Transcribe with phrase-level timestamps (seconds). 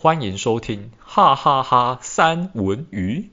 [0.00, 3.32] 欢迎收听哈哈哈三文鱼。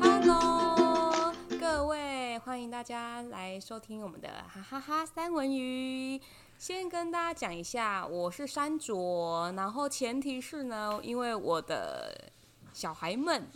[0.00, 6.20] Hello，各位，欢迎大家来收听我们的哈哈哈三文鱼。
[6.58, 12.30] 先跟大家讲一下，我是山卓，然后前提是呢，因为我的
[12.72, 13.48] 小孩们。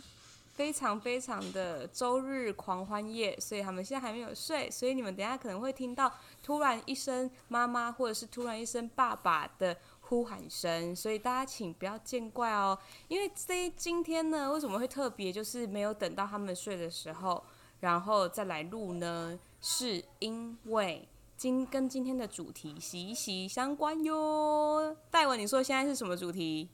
[0.53, 6.11] 非常非常的周日狂欢夜，所以他们现在还没有睡，所以你们等下可能会听到
[6.43, 12.77] 突然一声妈妈或者是突然一声爸爸的呼喊声，所以大家请不要见怪哦。
[13.07, 17.43] 因为这今天呢，为什么会特别，就是没有等到他们睡的时候，
[17.79, 19.39] 然后再来录呢？
[19.59, 24.95] 是因为今跟今天的主题息息相关哟。
[25.09, 26.69] 戴文，你说现在是什么主题？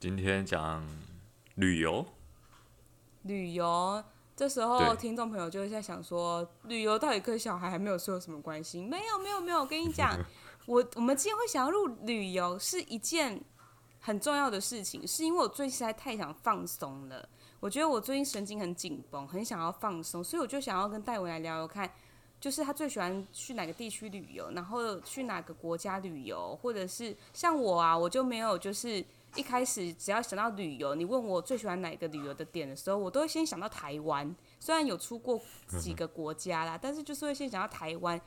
[0.00, 0.84] 今天讲
[1.54, 2.04] 旅游。
[3.24, 4.02] 旅游，
[4.34, 8.80] 这时候听众朋友就会在想说，旅游到底跟小孩还没有说有什么关系？
[8.82, 9.60] 没有，没有，没有。
[9.60, 10.18] 我跟你讲，
[10.66, 13.40] 我我们今天会想要入旅游是一件
[14.00, 17.28] 很重要的事情，是因为我最近实在太想放松了。
[17.60, 21.90] 我觉得我最近神经很紧绷，很想要放松，所以我就想要跟戴维来聊聊看，
[22.38, 29.02] 就是他最喜欢去哪个地区旅游，然后去哪个国家旅游，或者是像我啊，我就没有就是。
[29.34, 34.34] 一开始只要想到旅游，你问我最喜欢哪个旅游的点的时候，我都会先想到台湾。
[34.60, 35.40] 虽然有出过
[35.80, 38.20] 几个国家啦，但是就是会先想到台湾。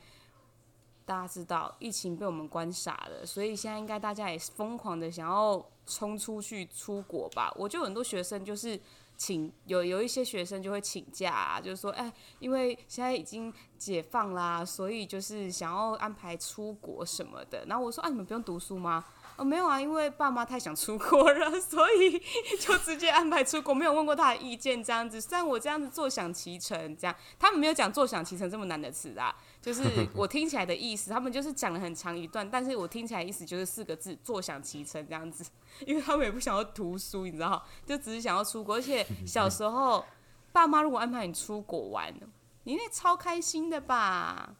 [1.04, 7.50] 大家知道疫情被我们关傻了，所以现在应该大家也是疯狂的想要冲出去出国吧。
[7.56, 8.78] 我就很多学生就是
[9.16, 17.64] 请有有一些学生就会请假，就是说，哎，因为现在已经解放啦，所以就是想要安排出国什么的。
[17.64, 19.02] 然后我说，啊，你们不用读书吗？
[19.38, 22.20] 哦，没有啊，因为爸妈太想出国了， 所以
[22.58, 25.20] 就直接安排出国，没有问过他的意见，这样子。
[25.20, 35.48] 虽然我这样子坐享其成，这样他们没有讲“坐享其成”这么难的词啊，就是我听起来的意思，他们就是讲了很长一段，但是我听起来意思就是四个字“坐享其成”这样子，
[35.86, 38.74] 因为他们也不想要读书，你知道，就只是想要出国。
[38.74, 40.04] 而且小时候，
[40.50, 42.12] 爸妈如果安排你出国玩，
[42.64, 44.56] 你那超开心的吧？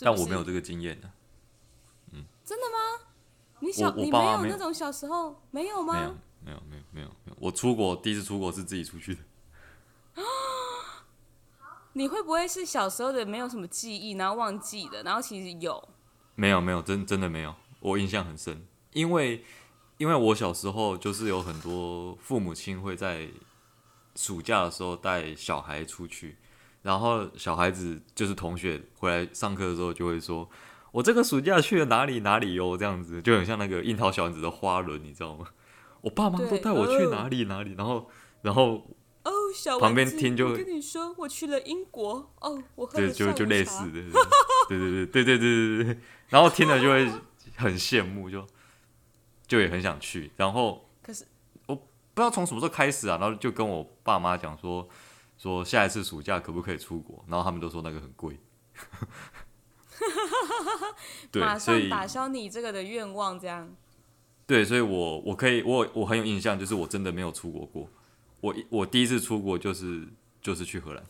[0.00, 1.10] 但我没有这个经验呢。
[2.44, 3.06] 真的吗？
[3.60, 5.94] 你小你没有那种小时候没有吗？
[5.94, 6.14] 没有
[6.44, 7.36] 没有没有没有没有。
[7.38, 9.20] 我出国第一次出国是自己出去的。
[11.94, 15.88] 你会不会是小时候的没有什么记忆，然后忘记的，然后其实有？
[16.34, 17.54] 没有没有，真真的没有。
[17.78, 19.44] 我印象很深，因为
[19.98, 23.28] 因为我小时候就是有很多父母亲会在
[24.16, 26.36] 暑假的时候带小孩出去，
[26.82, 30.50] 然后小孩子就是同学回来上课的时候就会说。
[30.92, 35.46] 我这个暑假去了哪里哪里哟，这样子就很像那个樱桃小丸子的花轮，你知道吗？
[36.02, 38.10] 我爸妈都带我去哪里哪里，然后
[38.42, 38.86] 然后
[39.24, 42.32] 哦，小旁边听就我跟你说，我去了英国。
[42.40, 44.02] 哦，我喝对就就类似的，
[44.68, 45.98] 对对对对对对对对，
[46.28, 47.08] 然后听了就会
[47.56, 48.44] 很羡慕，就
[49.46, 51.24] 就也很想去，然后可是
[51.66, 51.82] 我不
[52.16, 54.88] 知道从什么时候开始啊，然后就跟我爸妈讲说
[55.38, 58.38] 说下一次暑假可不可以出国，然后他们都说那个很贵。
[61.30, 63.74] 对，马上打消你这个的愿望，这样。
[64.46, 67.88] 对，所以我我可以我我很有印象，就是我真的没有出国过。
[68.40, 70.06] 我我第一次出国就是
[70.40, 71.04] 就是去荷兰。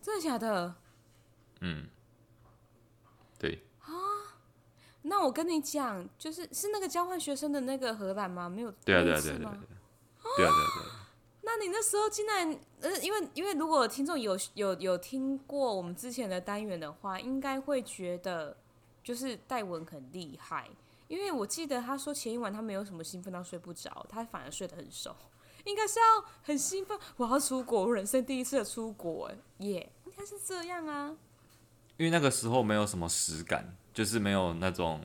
[0.00, 0.74] 真的假的？
[1.60, 1.88] 嗯，
[3.38, 3.62] 对。
[3.80, 3.90] 啊，
[5.02, 8.48] 那我跟你讲，就是是那个交换学生的那个荷兰吗？
[8.48, 8.70] 没有？
[8.84, 9.56] 对啊对啊对啊对啊对啊
[10.36, 10.94] 对啊对啊。
[11.42, 18.54] 那你那时候竟然，呃，因为因为如果听众有有有听过我们之前的单元的话，应该会觉得
[19.08, 20.68] 就是戴文很厉害，
[21.06, 25.16] 因为我记得他说前一晚他没有什么兴奋到睡不着，他反而睡得很熟，
[25.64, 31.16] 应该是要很兴奋，我要出国，我人生第一次的出国，耶，应该是这样啊。
[31.96, 35.02] 因为那个时候没有什么实感，就是没有那种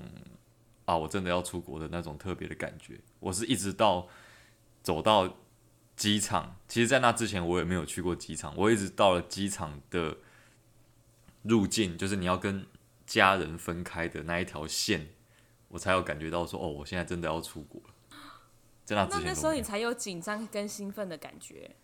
[0.84, 4.10] 啊，我真的要出国的那种特别的感觉，我是一直到
[4.84, 5.34] 走到。
[5.96, 8.52] 机场，其实，在那之前我也没有去过机场。
[8.58, 10.18] 我一直到了机场的
[11.44, 12.66] 入境，就是你要跟
[13.06, 15.10] 家人分开的那一条线，
[15.68, 17.94] 我才有感觉到说，哦，我现在真的要出国了。
[18.86, 21.76] 在那之前，那那时候你才有紧张跟兴奋的感觉。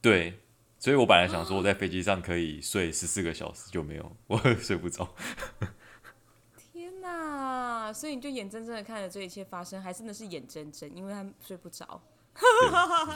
[0.00, 0.40] 对，
[0.78, 5.14] 所以我本来想说，我在飞机上可以睡十四个小时，就没有， 我睡不着。
[6.56, 7.92] 天哪！
[7.92, 12.00] 所以你就眼睁睁的看着这一切发生，还真的是眼睁睁，因为他睡不着。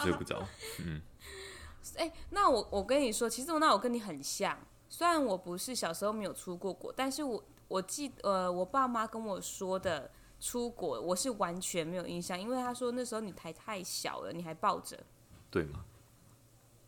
[0.02, 0.42] 睡不着，
[0.78, 1.02] 嗯，
[1.98, 4.58] 哎、欸，那我我跟你说，其实我那我跟你很像，
[4.92, 10.10] 虽然我不是小时候没有出过国，但是我我记呃，我爸妈跟我说的
[10.40, 14.98] 出国，我是完全没有印象，因为他说那时候你还太小了，你还抱着，
[15.48, 15.84] 对吗？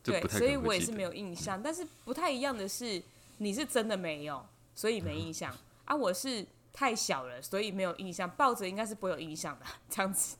[0.03, 1.63] 对，所以我也是没有印象。
[1.63, 3.01] 但是不太一样的是，
[3.37, 4.45] 你是真的没有，
[4.75, 5.95] 所以没印象啊。
[5.95, 8.29] 我是太小了，所以没有印象。
[8.31, 10.35] 抱着应该是不会有印象的，这样子。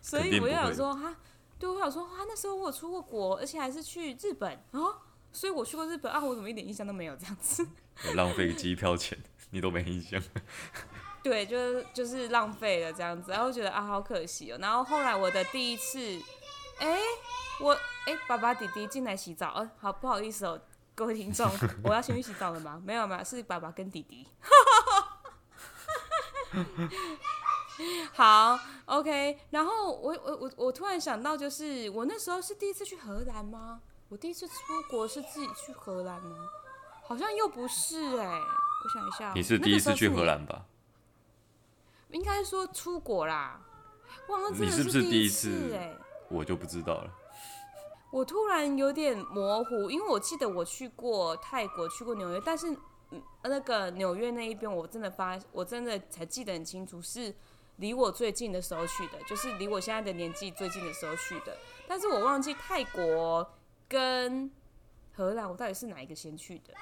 [0.00, 1.14] 所以我就想说，哈，
[1.58, 5.02] 对我想说，哈，那时候我有出过国，而且还是去日本啊。
[5.36, 7.14] 所以我去过日本啊，我怎么一点印象都没有？
[7.16, 7.68] 这样子，
[8.14, 9.18] 浪费机票钱，
[9.52, 10.18] 你都没印象。
[11.22, 14.58] 对，就是就是浪费了这样子，然后觉得啊，好可惜哦。
[14.62, 15.98] 然后后来我的第一次，
[16.78, 16.98] 哎，
[17.60, 20.58] 我哎，爸爸弟弟进来洗澡，呃，好不好意思哦，
[20.94, 21.46] 各位听众，
[21.84, 22.80] 我要先去洗澡了吗？
[22.82, 24.26] 没 有没有，是爸爸跟弟弟。
[28.14, 29.38] 好，OK。
[29.50, 33.82] 然后我我我我突然想到，就是我那时候是第一次去荷兰吗？
[34.08, 34.54] 我第一次出
[34.88, 36.36] 国是自己去荷兰吗？
[37.02, 39.32] 好像又不是哎、欸，我想一下。
[39.34, 40.64] 你是第一次去荷兰吧？
[42.10, 43.60] 应该说出国啦。
[44.28, 45.74] 忘了你是不是第一次？
[45.74, 45.96] 哎，
[46.28, 47.10] 我就不知道了。
[48.12, 52.76] 我突然有点模糊，因为我记得我去过泰国，去过纽约，但是
[53.42, 57.34] 那个纽约那一边，我真的发，我真的才记得很清楚，是
[57.76, 61.56] 离我最近的时候去的，就是离我现在的年纪最近的时候去的。
[61.88, 63.48] 但是我忘记泰国。
[63.88, 64.50] 跟
[65.12, 66.74] 荷兰，我到底是哪一个先去的？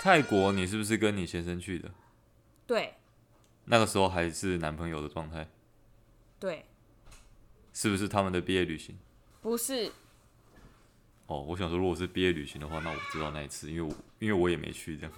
[0.00, 1.92] 泰国，你是不是跟你先生去的？
[2.66, 2.94] 对。
[3.66, 5.48] 那个时候还是男朋友的状态。
[6.40, 6.66] 对。
[7.72, 8.98] 是不是他们的毕业旅行？
[9.40, 9.92] 不是。
[11.26, 15.12] 哦，我想说，如果是毕业旅行的话，那我知道那一次，因为我因为我也没去这样。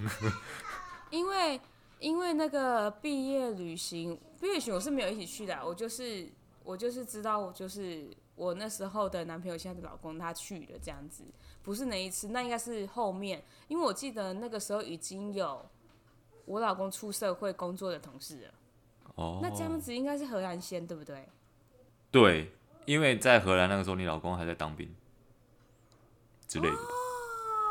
[1.10, 1.60] 因为
[1.98, 6.28] 因为那个毕业旅行，毕业旅行我是没有一起去的，我就是
[6.62, 8.10] 我就是知道我就是。
[8.36, 11.22] 我那时候的男朋友，现在的老公，他去了这样子，
[11.62, 15.64] 不是那一次，那应该是后面，因为我记得那个时候已经有
[16.44, 18.54] 我老公出社会工作的同事了。
[19.14, 21.28] 哦，那这样子应该是荷兰先，对不对？
[22.10, 22.52] 对，
[22.86, 24.92] 因为在荷兰那个时候，你老公还在当兵
[26.48, 26.80] 之类的，哦、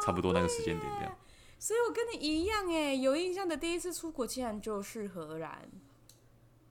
[0.06, 1.18] 差不多那个时间点这样。
[1.60, 5.70] 所以我跟你一样哎，有印象的第一次出国竟然就是荷兰。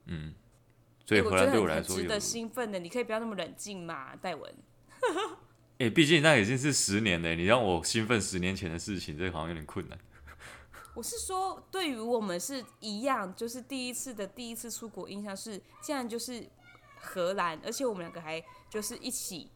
[0.07, 0.35] 嗯。
[1.05, 4.55] 所以荷兰对我来说值得兴奋的，你可以不要那么冷静嘛，戴文。
[5.79, 9.99] 哎、欸，毕竟那已经是十年了，你让我兴奋十年前的事情，这个好像有点困难。
[10.95, 16.47] 我是说，对于我们是一样，就是第一次的第一次出国印象是，竟然就是
[17.01, 19.51] 荷兰，而且我们两个还就是一起，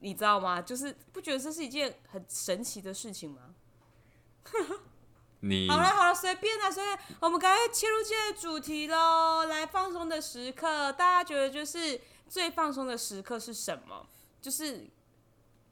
[0.00, 0.62] 你知道吗？
[0.62, 3.54] 就是不觉得这是一件很神奇的事情吗？
[5.46, 6.98] 你好了好了，随便啦，随便。
[7.20, 10.90] 我们赶快切入今天的主题喽，来放松的时刻。
[10.92, 14.06] 大家觉得就是最放松的时刻是什么？
[14.40, 14.86] 就是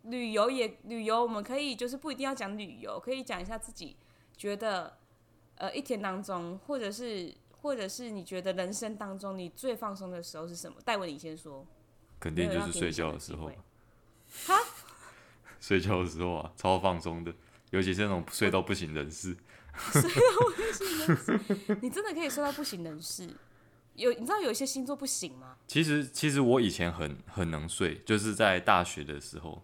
[0.02, 3.96] 旅游也旅游，我们可以就是不一定要讲旅游，可以讲一下自己
[4.36, 4.98] 觉得
[5.56, 10.76] 呃一天当中，或者是或者是你觉得人生当中你最放松的时候是什么？
[10.84, 11.66] 戴文，你先说。
[12.20, 13.50] 肯定就是睡觉的时候。
[14.46, 14.58] 哈？
[15.58, 17.32] 睡觉的时候啊，超放松的，
[17.72, 19.36] 尤其是那种睡到不省人事。
[19.90, 20.08] 睡到
[20.54, 23.34] 不省人事，你真的可以睡到不省人事？
[23.94, 25.56] 有你知道有一些星座不行吗？
[25.66, 29.62] 其实其实我以前很很能睡，就是在大学的时候，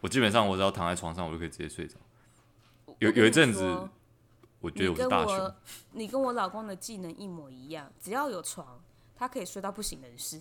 [0.00, 1.94] 我基本上我只要躺在床上，我就可以直接睡着。
[2.98, 3.62] 有有一阵子，
[4.60, 5.54] 我觉得我是大学。
[5.92, 8.82] 你跟我老公的技能一模一样，只要有床，
[9.14, 10.40] 他可以睡到不省人事。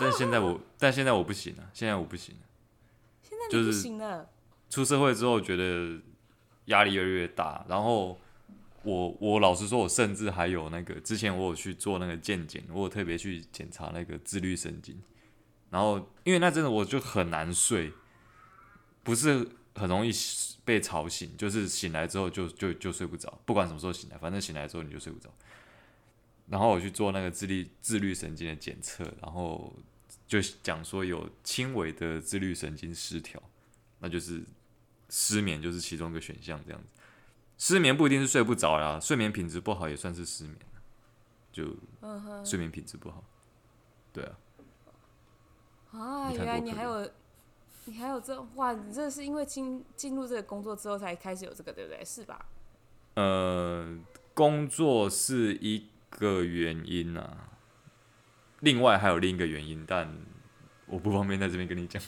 [0.00, 2.40] 但现在我但现在我不行了，现在我不行了。
[3.22, 4.28] 现在你不行了。
[4.70, 6.00] 出社会之后觉得。
[6.68, 8.20] 压力越来越大，然后
[8.82, 15.00] 我我老实说，我甚至还有那个之前我有去做那个健检，我有特别去检查那个自律神经，
[15.70, 17.90] 然后因为那真的我就很难睡，
[19.02, 20.10] 不是很容易
[20.62, 25.32] 被吵醒，就是醒来之后就就就睡不着，不管什么时候醒来，反正醒来之后你就睡不着。
[26.48, 29.74] 然后我去做那个自律自律神经的检测，然后
[30.26, 33.42] 就讲说有轻微的自律神经失调，
[34.00, 34.44] 那就是。
[35.08, 36.92] 失眠就是其中一个选项，这样子。
[37.56, 40.56] 失眠不一定是睡不着啦，睡眠品质不好也算是失眠，
[41.52, 41.76] 就
[42.44, 43.24] 睡眠品质不好。
[44.12, 44.38] 对啊。
[45.90, 47.10] 啊，原来你还有，
[47.86, 48.72] 你还有这哇？
[48.72, 52.04] 你这是因为进进入这个工作之后才开始有这个，对不对？
[52.04, 52.46] 是吧？
[53.14, 53.98] 呃，
[54.34, 57.48] 工作是一个原因啊，
[58.60, 60.16] 另外还有另一个原因，但
[60.86, 62.00] 我不方便在这边跟你讲。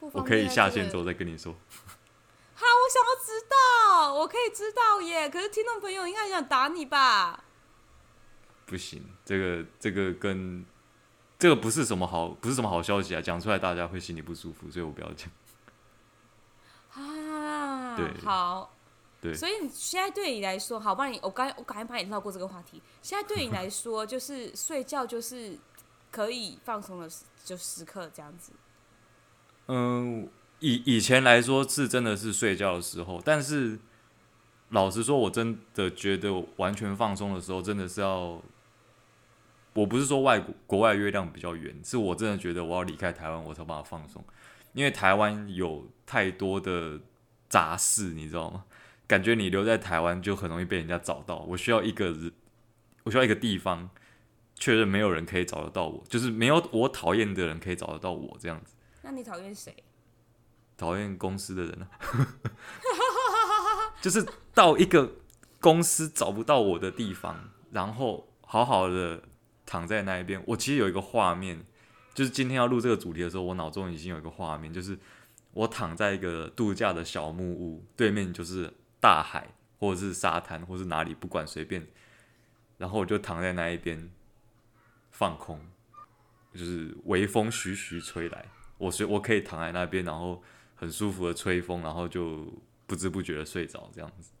[0.00, 1.52] 我可以下线之后再跟你说。
[2.54, 5.28] 好，我想要知道，我可以知道耶。
[5.30, 7.44] 可是听众朋友应该很想打你吧？
[8.66, 10.64] 不行，这个这个跟
[11.38, 13.20] 这个不是什么好，不是什么好消息啊！
[13.20, 15.30] 讲出来大家会心里不舒服，所以我不要讲。
[16.94, 18.76] 啊，对，好，
[19.22, 19.34] 对。
[19.34, 22.82] 所以你现在对你来说，好，帮你，我刚我刚才帮你绕过这个话题。
[23.00, 25.58] 现在对你来说， 就是睡觉就是
[26.10, 28.52] 可以放松的时就时刻这样子。
[29.72, 33.78] 嗯，以以前来说是真的是睡觉的时候，但是
[34.70, 38.42] 老实说，我真的觉得完全放松的时候，真的是要，
[39.74, 44.24] 我不是说外国国外月亮比较圆，是我真的觉得我要离开台湾，我才把它放松，
[44.72, 46.98] 因为台湾有太多的
[47.48, 48.64] 杂事，你知道吗？
[49.06, 52.32] 感觉你留在台湾就很容易被人家找到，我需要一个人，
[53.04, 53.88] 我需要一个地方。
[54.56, 58.74] 确认没有人可以找得到我，就是没有我讨厌的人可以找得到我这样子。
[59.10, 59.74] 那你讨厌谁？
[60.76, 61.98] 讨厌公司的人呢、啊？
[64.00, 64.24] 就是
[64.54, 65.16] 到一个
[65.60, 69.20] 公司找不到我的地方，然后好好的
[69.66, 70.40] 躺在那一边。
[70.46, 71.66] 我其实有一个画面，
[72.14, 74.96] 就是今天要录这个主题的时候，我脑中已经有一个画面，就是
[75.54, 81.84] 我躺在一个度假的小木屋，对面就是大海，或者是沙滩，或是哪里，不管随便。
[82.78, 84.12] 然后我就躺在那一边。
[85.10, 85.60] 放空，
[86.54, 88.48] 就是微风徐徐吹来，
[88.80, 90.42] 我随我可以躺在那边，然后
[90.74, 92.46] 很舒服的吹风，然后就
[92.86, 94.32] 不知不觉的睡着，这样子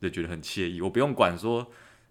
[0.00, 0.80] 就觉得很惬意。
[0.80, 1.66] 我不用管说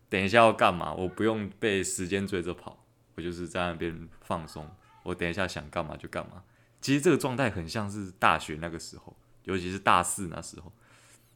[0.09, 2.83] 等一下要干嘛，我不用被时间追着跑，
[3.15, 4.69] 我就是在那边放松。
[5.03, 6.43] 我等一下想干嘛就干嘛。
[6.81, 10.71] 其实这个状态很像是大学那个时候，尤其是大四那时候，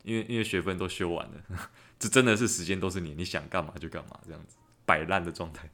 [0.03, 5.69] 因为因为学分都修完了， 这真的是时间都是你，你想干嘛就干嘛，这样子摆烂的状态。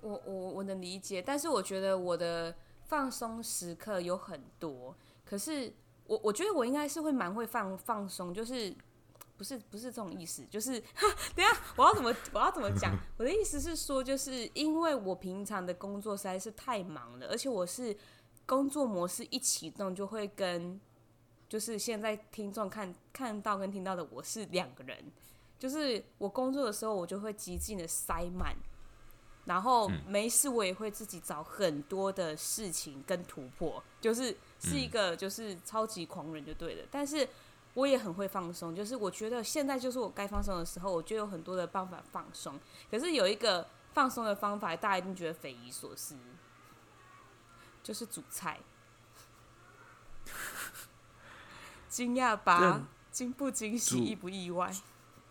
[0.00, 2.54] 我我我能理解，但是我觉得我的
[2.88, 5.72] 放松时刻有很多，可是
[6.06, 8.74] 我我觉得我应该是会蛮会放放松，就是
[9.36, 10.80] 不是不是这种意思，就是
[11.36, 12.92] 等下我要怎么我要怎么讲？
[13.18, 17.96] 我的意思是说，就是因为我平常的工作实在是太忙了，而且我是
[18.46, 20.80] 工作模式一启动就会跟
[21.48, 25.12] 就是现在听众看看到跟听到的我是两个人，
[25.58, 28.56] 就是我工作的时候我就会极尽的塞满。
[29.48, 36.86] 然后没事，我也会自己找很多的事情跟突破，就是是一个就是超级狂人就对了。
[36.90, 37.26] 但是
[37.72, 42.60] 我也很会放松，就是我觉得现在就是我该放松的时候，我就有很多的办法放松。
[42.90, 46.14] 可是有一个放松的方法，大家一定觉得匪夷所思，
[47.82, 48.60] 就是煮菜。
[51.88, 52.82] 惊讶吧？
[53.10, 53.98] 惊不惊喜？
[53.98, 54.70] 意不意外？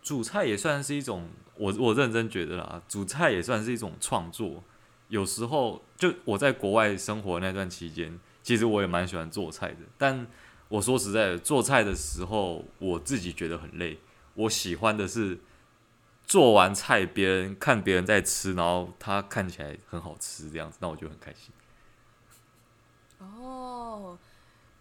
[0.02, 4.62] 煮菜也算是一种，我我认真觉得啦，煮菜也算是一种创作。
[5.08, 9.78] 有时候，就我在国外生活那段期间，其实我也蛮喜欢做菜的。
[9.96, 10.26] 但
[10.68, 13.98] 我说实在的，做菜的时候，我自己觉得很累。
[14.34, 15.38] 我喜欢的是
[16.26, 21.52] 做完菜，别人看别人在吃，然后他看起来很好吃这样子，那我就很开心。
[23.18, 24.18] 哦。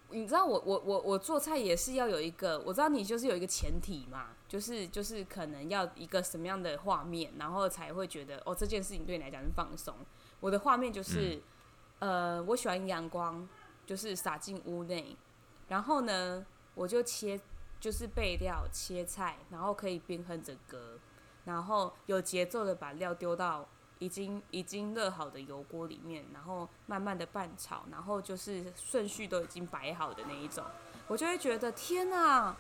[0.10, 9.94] 你知道我我我我做菜也是要有一个，我知道你就是有一个前提嘛，就是就是可能要一个什么样的画面，然后才会觉得哦，这件事情对你来讲是放松。
[10.40, 11.42] 我的画面就是，
[12.00, 13.48] 嗯、呃，我喜欢阳光，
[13.86, 15.18] 就是洒进屋内，
[15.68, 16.46] 然后呢，
[16.76, 17.40] 我就切
[17.80, 20.98] 就是备料切菜，然后可以边哼着歌，
[21.46, 23.68] 然后有节奏的把料丢到。
[24.00, 30.64] 已经已经热好的油锅里面，然后慢慢的拌炒，然后就是顺序都已经摆好的那一种，
[31.08, 32.56] 我就会觉得天哪，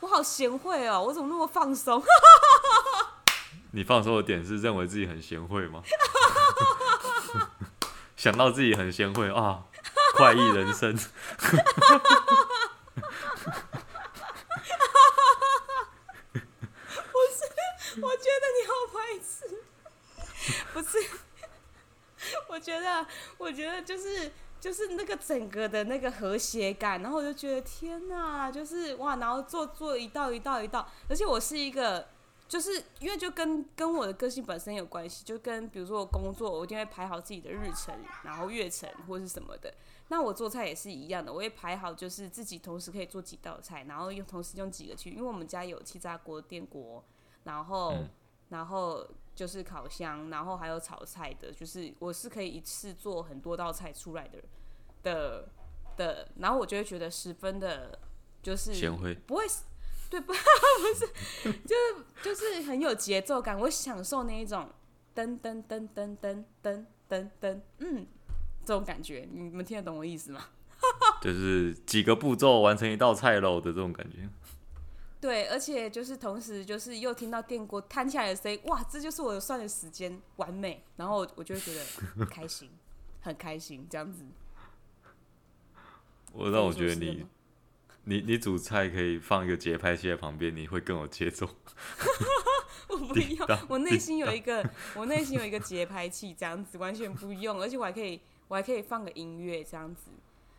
[0.00, 2.02] 我好贤惠哦，我怎么那么放松？
[3.72, 5.82] 你放松的点是认为自己很贤惠吗？
[8.16, 9.64] 想到自己很贤惠啊，
[10.14, 10.96] 快意人生。
[10.96, 11.02] 不
[17.32, 19.28] 是，我觉得你好白痴。
[20.72, 20.98] 不是，
[22.48, 23.06] 我觉得，
[23.38, 32.08] 我觉得就是就是那个整个的那个和谐感，然后我就觉得天哪，就是哇，然后做做一道一道一道，而且我是一个，
[32.48, 37.94] 就是因为就跟跟我的个性本身有关系，就跟比如说我工作，我一定会排好自己的日程，
[38.24, 39.72] 然后月程或是什么的。
[40.08, 47.04] 那我做菜也是一样的，我会排好，就是自己同时可以做几道菜，然后用同时用几个去，因为我们家有气炸锅、电锅，
[47.44, 48.08] 然后、嗯、
[48.48, 49.06] 然后。
[49.36, 54.42] 就是烤箱，然后还有炒菜的，就是我是可以一次做很多道菜出来的
[55.02, 55.48] 的
[55.96, 57.98] 的，然后我就会觉得十分的，
[58.42, 58.72] 就是
[59.26, 59.46] 不会，
[60.08, 60.32] 对不？
[60.32, 60.34] 不
[60.94, 64.70] 是，就是就是很有节奏感，我享受那一种
[65.14, 68.06] 噔噔噔噔噔噔噔噔，嗯，
[68.64, 70.46] 这种感觉，你们听得懂我意思吗？
[71.20, 74.28] 就是几个步骤完成一道菜喽的这种感觉。
[75.20, 81.80] 对，而且就是同时就是又听到电锅摊起来的声音，哇，这就是我算的时间完美，然后我就会觉得
[82.18, 82.70] 很开心，
[83.22, 84.24] 很开心这样子。
[86.32, 87.26] 我让我觉得你，
[88.04, 91.48] 你你煮菜可以放一个节拍器在旁边，你会更有节奏。
[92.88, 100.10] 我不用，我内心有一个，我内心有一个节拍器，这样子完全不用，而且我还可以，我还可以放个音乐这样子。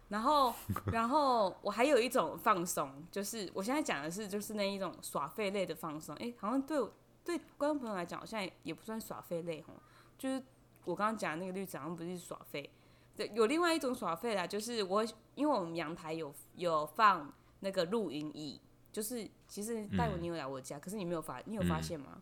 [0.09, 0.53] 然后，
[0.93, 6.15] 然后我还有一种放松，就是我现在讲的是，就是那一种耍废类的放松。
[6.15, 6.79] 哎，好像对
[7.25, 9.73] 对观众朋友来讲，好像也不算耍废类吼。
[10.17, 10.41] 就是
[10.85, 12.69] 我刚刚讲的那个例子，好像不是耍废。
[13.17, 15.03] 对，有另外一种耍废啦，就是我
[15.35, 18.61] 因为我们阳台有有放那个露营椅，
[18.93, 22.21] 就是其实戴文你有来我家，嗯、可是你没有发，你有发现吗？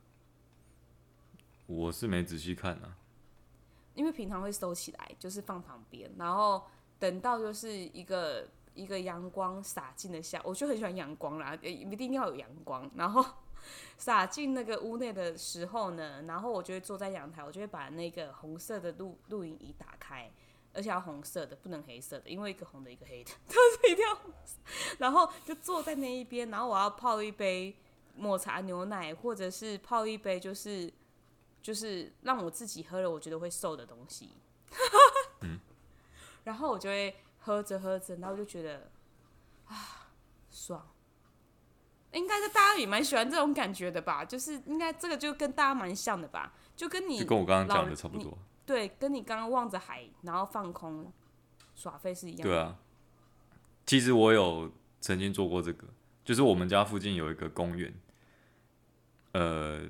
[1.68, 2.98] 嗯、我是没仔细看啊，
[3.94, 6.64] 因为平常会收起来，就是放旁边，然后。
[7.00, 12.90] 等到就是一个一个阳光洒进的下，我就很喜欢阳光啦，一定要有阳光。
[12.96, 13.26] 然后
[13.98, 20.32] 洒进那个屋内的时候呢，然后我就会坐在阳台，我就会把那个红色的录录音仪打开，
[20.74, 24.18] 而且要红色的，不能黑色的，因为一个红的，一个黑的， 都是一定要。
[25.00, 27.76] 然后就坐在那一边，然后我要泡一杯
[28.16, 30.92] 抹茶牛奶，或者是泡一杯就是
[31.62, 34.30] 就是让我自己喝了我觉得会瘦的东西。
[36.46, 38.90] 嗯然后我就会喝着喝着，然后我就觉得
[39.66, 40.10] 啊，
[40.50, 40.88] 爽。
[42.14, 44.24] 应该是大家也蛮喜欢这种感觉的吧？
[44.24, 46.54] 就是应该这个就跟大家蛮像的吧？
[46.76, 48.38] 就跟你就跟我刚刚讲的差不多。
[48.66, 51.12] 对，跟你刚刚望着海，然后放空
[51.76, 52.44] 耍废是一样的。
[52.44, 52.78] 对啊。
[53.86, 54.72] 其实我有
[55.02, 55.88] 曾经做过这个，
[56.24, 57.94] 就是我们家附近有一个公园。
[59.34, 59.82] 呃，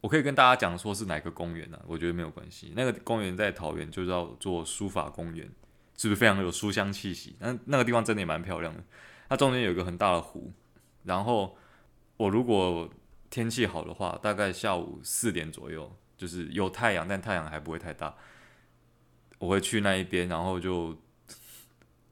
[0.00, 1.76] 我可以跟大家讲说是哪个公园呢？
[1.76, 1.84] 啊？
[1.86, 2.72] 我觉得没有关系。
[2.74, 5.48] 那个公园在桃园，就叫做书法公园。
[5.96, 7.36] 是不是非常有书香气息？
[7.38, 8.82] 那那个地方真的也蛮漂亮的。
[9.28, 10.52] 它中间有一个很大的湖，
[11.04, 11.56] 然后
[12.16, 12.88] 我如果
[13.30, 18.14] 天气好的话，大概下午四点左右，就是有太阳，但太阳还不会太大，
[19.38, 20.96] 我会去那一边，然后就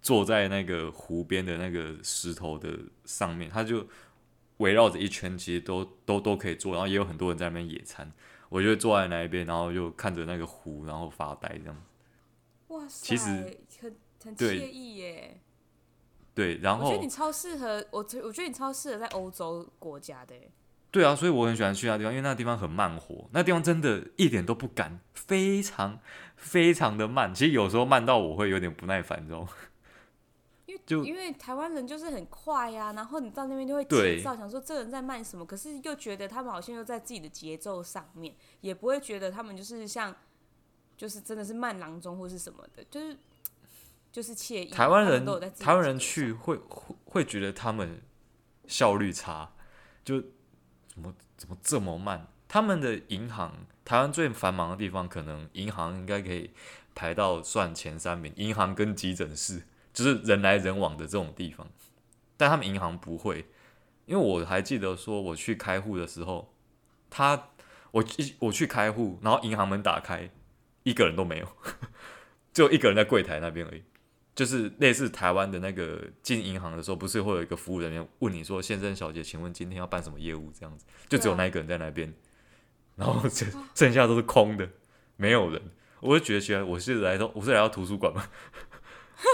[0.01, 3.87] 坐在那个湖边的那个石头的上面，它就
[4.57, 8.11] 围绕着一圈，其实都都都可以坐，然后也有很多人在那边野餐，
[8.49, 11.83] 我就坐在那一边，然后就看着那个湖，然后发呆这样子。
[12.69, 13.59] 哇塞，其实
[14.25, 15.41] 很很惬意耶。
[16.35, 20.35] 对，然后我觉得你超适合我，我觉得你超适合在欧洲国家的。
[20.91, 25.99] 对啊，所以我很喜欢去那地方，因为那地方很慢活，那地方真的一点都不赶，非常
[26.37, 27.35] 非常的慢。
[27.35, 29.49] 其实有时候慢到我会有点不耐烦，你知道吗？
[30.67, 40.15] 因为就因为台湾人就是很快呀、啊，然后你到那边就会急躁，想说这人在慢什么，可是又觉得他们好像又在自己的节奏上面，也不会觉得他们就是像。
[40.95, 43.17] 就是真的是慢郎中或是什么的，就是
[44.13, 44.67] 就是惬意。
[44.67, 45.25] 台湾人
[45.59, 48.03] 台湾人去会会会觉得他们
[48.69, 49.53] 效率差，
[50.05, 50.21] 就
[50.87, 52.29] 怎么怎么这么慢？
[52.47, 56.51] 他们的银行，台湾最繁忙的地方，可能银行应该可以
[56.95, 58.33] 排到算前三名。
[58.37, 59.63] 银行跟急诊室，
[59.95, 61.67] 就是人来人往的这种地方，
[62.37, 63.47] 但他们银行不会，
[64.05, 66.53] 因为我还记得说我去开户的时候，
[67.09, 67.49] 他
[67.93, 70.31] 我一我去开户，然后银行门打开。
[70.85, 71.47] 一个人都没有，
[72.53, 73.85] 只有一个人在柜台那边而已。
[74.35, 82.13] 就是类似台湾的那个进银行的时候，不是会有一个服务人员问你说：“先生、小姐，请问今天要办什么业务？”这样子，就只有那一个人在那边，
[82.97, 84.69] 然后剩剩下都是空的，
[85.17, 85.61] 没有人。
[86.01, 88.27] 我就觉得奇怪，我是来到我是来到图书馆嘛。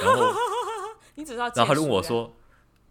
[0.03, 0.33] 然后
[1.15, 2.37] 你只知道，然后他问我说：“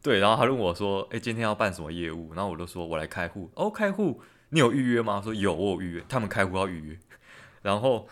[0.01, 5.21] 对。”然后他问我说：“哎、欸，今天要办什么业务？”然后我就说：“我来开户。”哦，开户，你有预约吗？
[5.21, 6.03] 说有，我有预约。
[6.09, 6.99] 他们开户要预约。
[7.61, 8.07] 然后，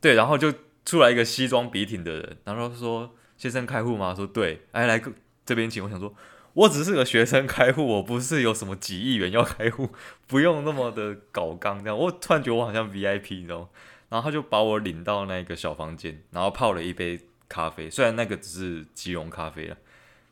[0.00, 0.52] 对，然后就
[0.84, 5.00] 出来一个西装笔挺的人，然后说：“先生开户吗？”说：“对。”哎，来
[5.44, 5.82] 这边请。
[5.84, 6.14] 我想说，
[6.54, 9.90] 我只是个学生开户，我不是有什么几亿元要开户，
[10.26, 11.96] 不用那么的搞刚这样。
[11.98, 13.68] 我突然觉得我好像 VIP，你知道吗？
[14.08, 19.76] 然后他就把我领到那个小房间，然后泡了一杯咖啡，虽然那个只是即溶咖啡了，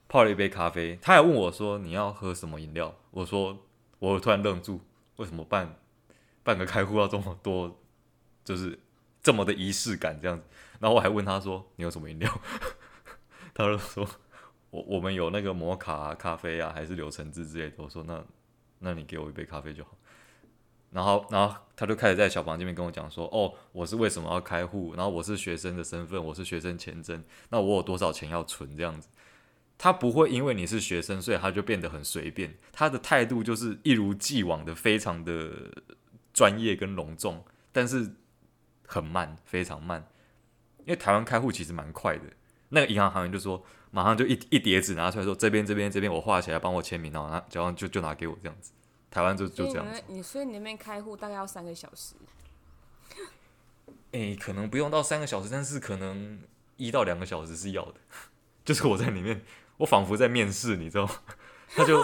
[0.08, 0.98] 泡了一杯咖啡。
[1.00, 3.56] 他还问我说：“你要喝什么饮料？”我说
[4.00, 4.80] ：“我突然愣住，
[5.16, 5.76] 为什么办
[6.42, 7.78] 办个开户要这么多？”
[8.44, 8.78] 就是
[9.22, 10.44] 这么的仪式感这样子，
[10.80, 12.40] 然后我还问他说：“你有什么饮料？”
[13.52, 14.08] 他就说
[14.70, 18.24] ：“我我们有那个摩卡、咖啡啊，还是柳橙汁之类的。”我说：“那
[18.78, 19.90] 那你给我一杯咖啡就好。”
[20.90, 24.94] 然后然后他就开始在小房间里面跟我讲说：“哦，我是为什么要开户？
[24.94, 28.76] 然后我是学生的身份，我是学生签证，那我有多少钱要存？
[28.76, 29.08] 这样子。”
[29.76, 32.56] 他不会因为你是学生，所以他就变得很随便。
[32.72, 35.50] 他的态度就是一如既往的非常的
[36.32, 38.14] 专业跟隆重，但是。
[38.90, 40.08] 很慢，非常慢，
[40.78, 42.22] 因为台湾开户其实蛮快的。
[42.70, 48.72] 那个银行行员就说，马上就一一叠纸拿出来说，这边这边这边我画起来，帮我签名，然后拿，然后就就拿给我这样子。
[49.10, 50.02] 台湾就就这样子。
[50.06, 52.14] 你所以你那边开户大概要三个小时？
[54.12, 56.40] 诶、欸，可能不用到三个小时，但是可能
[56.78, 57.94] 一到两个小时是要的。
[58.64, 59.42] 就是我在里面，
[59.76, 61.12] 我仿佛在面试，你知道吗？
[61.76, 62.02] 他就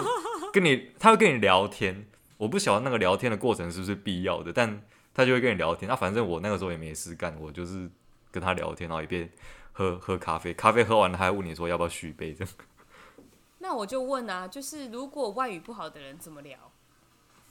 [0.53, 2.05] 跟你，他会跟你聊天。
[2.37, 4.83] 我不晓得那个聊天的过程是不是必要的，但。
[5.15, 7.89] 他就会跟你聊天，那、啊、反正我那个时候也没事干，我就是
[8.31, 9.27] 跟他聊天，然后一边
[9.71, 12.53] 喝喝咖啡，咖啡喝完了还问你说要不要续杯这样。
[13.59, 16.71] 那我就问啊，就是如果外语不好的人怎么聊？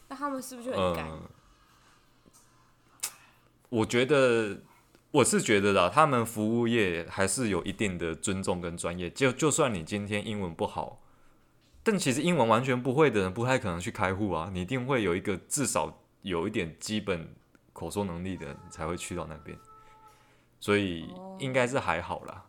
[0.08, 1.08] 那他们是不是就很干？
[1.08, 1.22] 嗯，
[3.70, 4.60] 我觉得
[5.10, 9.08] 我是觉得啦，他们服务业还是有一定的尊重跟专业。
[9.08, 11.00] 就就算你今天英文不好，
[11.82, 14.50] 但其实英文完全不会的人不太可能去开户啊。
[14.52, 17.34] 你一定会有一个至少有一点基本
[17.74, 19.58] 口说能力的人才会去到那边，
[20.58, 22.46] 所以应该是还好啦。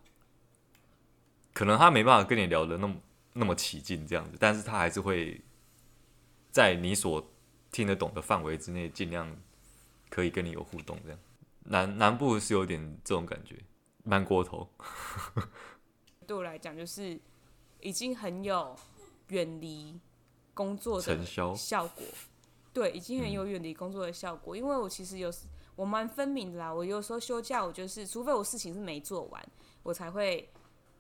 [1.54, 2.96] 可能他没办法跟你聊的那么。
[3.38, 5.44] 那么起劲这样子，但是他还是会
[6.52, 7.22] 在你所
[7.70, 9.30] 听得懂的范围之内，尽量
[10.10, 10.98] 可以跟你有互动。
[11.04, 11.20] 这样
[11.66, 13.62] 南南部是有点这种感觉，
[14.06, 14.72] 慢过头。
[16.26, 17.20] 对我来讲，就是
[17.82, 18.74] 已经很有
[19.28, 20.00] 远离
[20.54, 21.26] 工作的成
[21.58, 22.06] 效果。
[22.76, 24.56] 对，已经很有远离工作的效果。
[24.56, 29.44] 因为我其实有时我蛮分明的啦，我有时候休假，我就是除非我事情是没做完，
[29.82, 30.48] 我才会。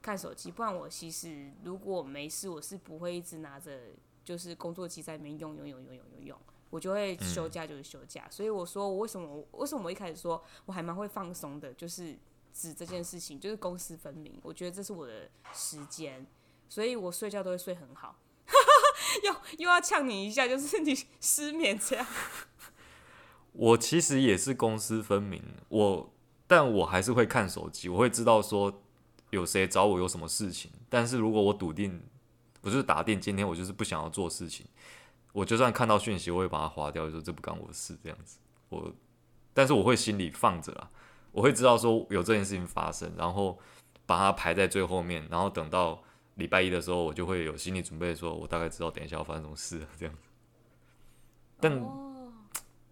[0.01, 3.71] 看手机，不然我其实如果没事，我是不会一直拿着
[4.23, 8.21] 就是工作机在那边用用用用用用用，我就会休假就是休假。
[8.25, 12.15] 嗯、所以我说我为什么为什么我一开始说我还蛮会放松的，就是
[12.53, 14.39] 指这件事情，就是公私分明。
[14.43, 16.23] 我觉得这是我的时间，
[16.69, 18.15] 所以我睡觉都会睡很好。
[19.23, 22.05] 又又要呛你一下，就是你失眠这样。
[23.53, 26.13] 我其实也是公私分明，我
[26.47, 28.81] 但我还是会看手机，我会知道说。
[29.31, 30.71] 有谁找我有什么事情？
[30.87, 32.01] 但是如果我笃定，
[32.61, 34.65] 我就是打定今天我就是不想要做事情，
[35.33, 38.37] 我就算看到讯息，我会把它划掉，就说这不干我的事这样子。
[38.69, 38.93] 我，
[39.53, 40.89] 但是我会心里放着啦，
[41.33, 43.59] 我会知道说有这件事情发生，然后
[44.05, 46.01] 把它排在最后面，然后等到
[46.35, 50.29] 礼拜一的时候，我就会有心理准备，说我大概知道等一下要发生什么事这样子。
[51.59, 52.31] 但、oh.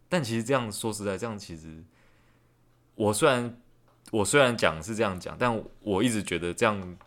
[0.09, 1.83] 但其实这样说实在，这样其实
[2.95, 3.57] 我虽然。
[4.11, 6.97] 我虽然讲是这样讲，但我一直觉得这样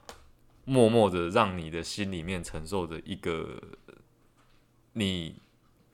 [0.64, 3.62] 默默的让你的心里面承受着一个
[4.94, 5.40] 你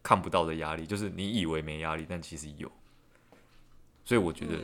[0.00, 2.70] 看不到的压力，就是你以为没压力，但其实有。
[4.04, 4.58] 所以我觉得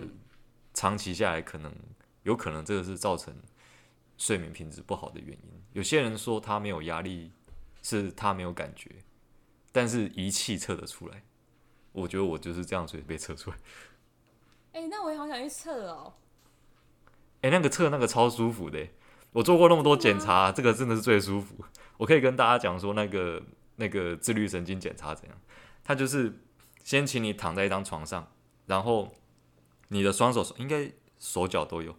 [0.73, 1.71] 长期下来，可能
[2.23, 3.35] 有可能这个是造成
[4.19, 5.63] 睡眠品质不好的原因。
[5.73, 7.33] 有些人说他没有压力，
[7.81, 8.91] 是他没有感觉，
[9.73, 11.23] 但是仪器测得出来。
[11.93, 13.57] 我觉得我就是这样，所以被测出来。
[14.73, 16.13] 哎、欸，那我也好想去测哦。
[17.41, 18.87] 哎、欸，那个测那个超舒服的，
[19.33, 21.65] 我做过那么多检查，这个真的是最舒服。
[21.97, 23.43] 我可以跟大家讲说，那个
[23.77, 25.41] 那个自律神经检查怎样？
[25.83, 26.41] 他就是
[26.85, 28.31] 先请你躺在一张床上，
[28.67, 29.15] 然后
[29.89, 31.97] 你的双手应该手脚都有，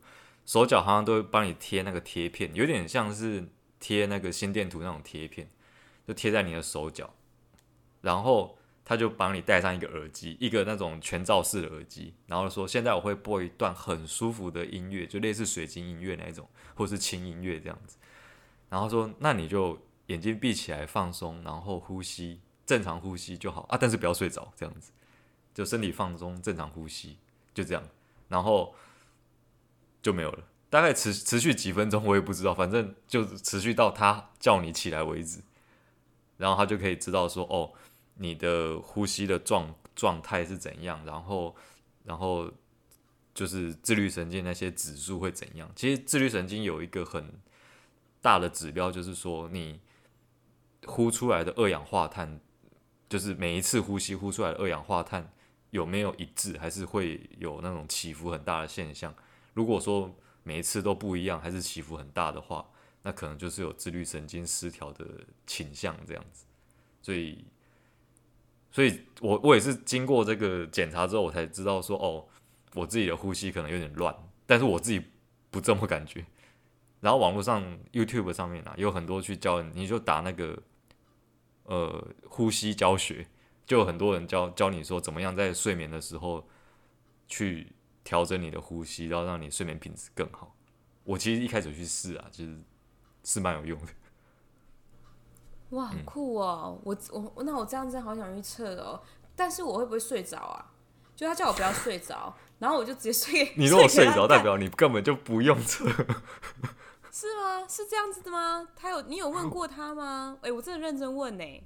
[0.49, 3.47] 手脚好像都会帮你贴那个贴片，有点像是
[3.79, 5.47] 贴那个心电图那种贴片，
[6.07, 7.13] 就贴在你的手脚，
[8.01, 8.55] 然后。
[8.85, 17.97] 他就帮你戴上一个耳机，一个那种全罩式的耳机，然后说：“现在我会播一段很舒服的音乐，就类似水晶音乐那一种，或是轻音乐这样子。”
[18.67, 24.91] 然后说：“那你就眼睛闭起来放松，然后呼吸，正常呼吸就好啊，但是不要睡着，这样子，
[25.53, 27.19] 就身体放松，正常呼吸，
[27.53, 27.83] 就这样，
[28.27, 28.73] 然后
[30.01, 30.43] 就没有了。
[30.69, 35.39] 大概持持续几分钟，我也不知道，反正就持续到他叫你起来为止，
[36.37, 37.71] 然后他就可以知道说：哦。”
[38.21, 41.01] 你的呼吸的状状态是怎样？
[41.05, 41.55] 然后，
[42.03, 42.51] 然后
[43.33, 45.71] 就是自律神经那些指数会怎样？
[45.73, 47.31] 其实自律神经有一个很
[48.21, 49.79] 大的指标，就是说你
[50.85, 52.41] 呼出来的二氧化碳，
[53.07, 55.31] 就是每一次呼吸呼出来的二氧化碳
[55.69, 59.15] 有没有一致，还是会有那种起伏很大的现象。
[59.53, 62.69] 如果说每一次都不一样，还是起伏很大的话，
[63.03, 65.05] 那可能就是有自律神经失调的
[65.45, 66.45] 倾向这样子。
[67.01, 67.45] 所以。
[68.71, 72.23] 所以我我也是经过这个检查之后，我才知道说哦，
[72.75, 75.01] 我自己的呼吸可能有点乱，但是我自己
[75.49, 76.23] 不这么感觉。
[77.01, 80.61] 然后网络上 YouTube 上面啊，有很多去教你，你就打那个
[81.63, 83.25] 呃呼吸教学，
[83.65, 86.47] 就有很多人教教你说怎么样在睡眠的时候
[87.27, 87.73] 去
[88.09, 90.55] 调整你的呼吸，然后让你睡眠品质更好。
[91.03, 92.57] 我其实一开始去试啊，其实
[93.23, 93.91] 是蛮有用的。
[95.77, 96.81] 哇，好酷哦！
[96.83, 98.99] 嗯、我我那我这样子好想去测哦，
[99.35, 100.71] 但是我会不会睡着啊？
[101.15, 103.53] 就他叫我不要睡着，然后我就直接睡。
[103.55, 105.87] 你如果睡着，代表你根本就不用测。
[107.11, 107.67] 是吗？
[107.67, 108.69] 是这样子的吗？
[108.75, 110.35] 他有你有问过他吗？
[110.41, 111.63] 哎、欸，我真的认真问呢。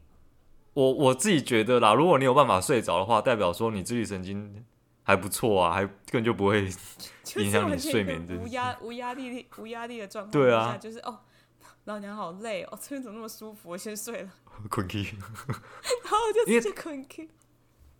[0.74, 4.66] 我我自己觉得啦，如果你有办法睡着的话，代表说你自律神经
[5.04, 6.64] 还不错啊，还根本就不会
[7.38, 8.36] 影响你睡眠的。
[8.36, 10.32] 无压无压力无压力的状况。
[10.32, 11.20] 对啊，就是哦。
[11.86, 13.70] 老娘好累哦，这边怎么那么舒服？
[13.72, 14.30] 我先睡了，
[14.72, 17.28] 困 key， 然后我就直接困 key。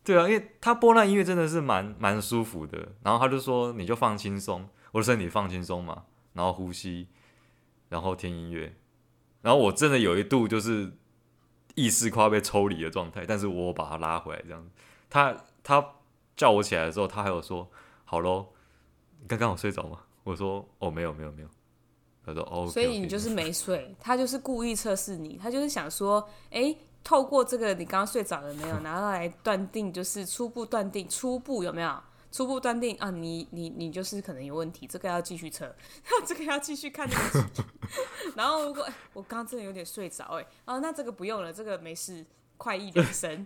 [0.06, 7.10] 对啊，因为他播那音乐真的是蛮蛮舒服的，然后他就说你就放轻松，我的身体放轻松嘛，然后呼吸，
[7.90, 8.74] 然后听音乐，
[9.42, 10.94] 然后我真的有一度就是
[11.76, 14.70] 意识快要被抽离的状态，但是我把他拉回来，这样子。
[15.10, 15.86] 他他
[16.36, 17.68] 叫我起来的时候，他还有说
[18.06, 18.48] ：“好喽，
[19.28, 21.48] 刚刚我睡着吗？”我说：“哦，没有没有没有。”
[22.26, 31.96] 他说：“哦，所以你就是没睡，他就是故意测试你，他就是想说，哎，透过这个你刚刚睡着了没有， 然后来断定，就是初步断定，初步有没有？”
[32.32, 35.72] 初步断定啊，你你你就是可能有问题，这个要继续测，
[36.26, 37.46] 这个要继续看那个。
[38.36, 42.26] 然后如果我刚刚真的有点睡着哎，哦，那这个不用了，这个没事，
[42.58, 43.46] 快意人生。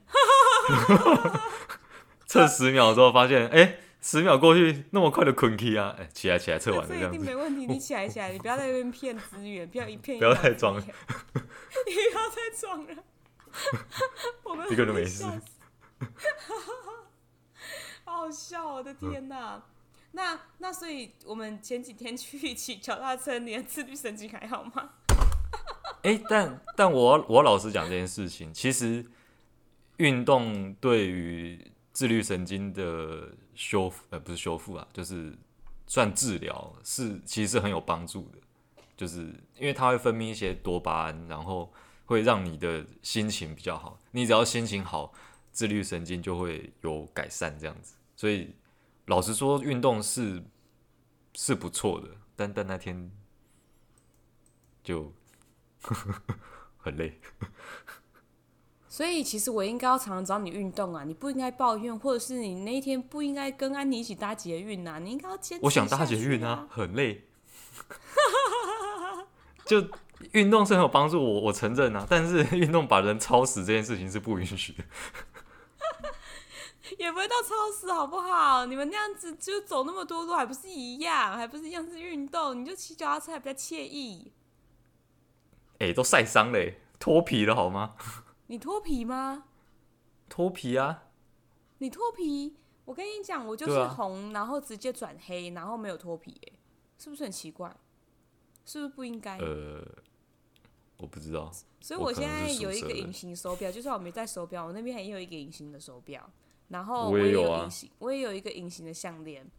[2.27, 7.15] 测十秒之后发现，哎、欸，十秒过去那么快的困气啊，哎、欸，起来起来测完了这样子。
[7.15, 10.19] 一定没问题，你 起来起来，你不要在那边骗资源， 不要一骗。
[10.19, 10.89] 不要再装了， 你
[11.93, 13.03] 不要再装了，
[14.43, 15.23] 我们一个都没事。
[18.03, 19.55] 好好笑，我的天哪！
[19.55, 19.61] 嗯、
[20.11, 24.89] 那那所以，我们前几天去骑脚踏车，你的自律神经还好吗？
[26.03, 29.05] 哎、欸，但但我我老实讲这件事情，其实
[29.97, 35.35] 运动对于自律神经的修复，呃，不是修复啊，就是
[35.87, 38.37] 算治疗，是其实是很有帮助的。
[38.95, 41.73] 就是因为它会分泌一些多巴胺，然后
[42.05, 43.99] 会让你的心情比较好。
[44.11, 45.11] 你只要心情好，
[45.51, 47.95] 自律神经就会有改善，这样子。
[48.15, 48.53] 所以，
[49.07, 50.43] 老实说，运动是
[51.33, 53.09] 是不错的，但但那天
[54.83, 55.11] 就
[56.77, 57.19] 很累。
[58.97, 61.03] 所以，其实我应该要常常找你运动啊！
[61.03, 64.97] 你不应该抱怨，或者是你那一天不应该跟安妮一起搭捷运啊！
[64.97, 65.65] 你应该要坚持、啊。
[65.65, 67.27] 我想搭捷运啊，很累。
[69.67, 69.87] 就
[70.31, 74.83] 运动是很有帮助，我我承认啊，但是 运动把人超死这件事情是不允许的。
[76.97, 78.65] 也不会到超死好不好？
[78.65, 81.37] 你们那样子就走那么多路，还不是一样？
[81.37, 82.59] 还不是一样是运动？
[82.59, 84.31] 你就骑脚踏车还比较惬意。
[85.73, 87.93] 哎、欸，都晒伤嘞，脱皮了好吗？
[88.47, 89.45] 你脱皮吗？
[90.29, 91.05] 脱皮啊！
[91.77, 92.55] 你脱皮？
[92.85, 96.53] 我跟你讲，我就是红，啊、然后直接转黑，然后没有脱皮，哎，
[96.97, 97.75] 是不是很奇怪？
[98.65, 99.37] 是不是不应该？
[99.37, 99.81] 呃，
[100.97, 101.51] 我不知道。
[101.81, 106.29] 所以我现在有一个隐形手表，就算我没戴手表，我那边还有一个隐形的手表。
[106.69, 109.49] 然后我也有隐形，我也有一个隐形的项链，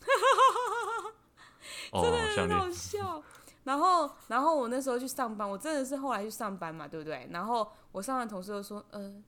[1.92, 3.22] 真的很好笑。
[3.64, 7.26] 然后，然后我那时候去上班，我真的是后来去上班嘛，对不对？
[7.30, 9.22] 然后我上班同事就说：“呃，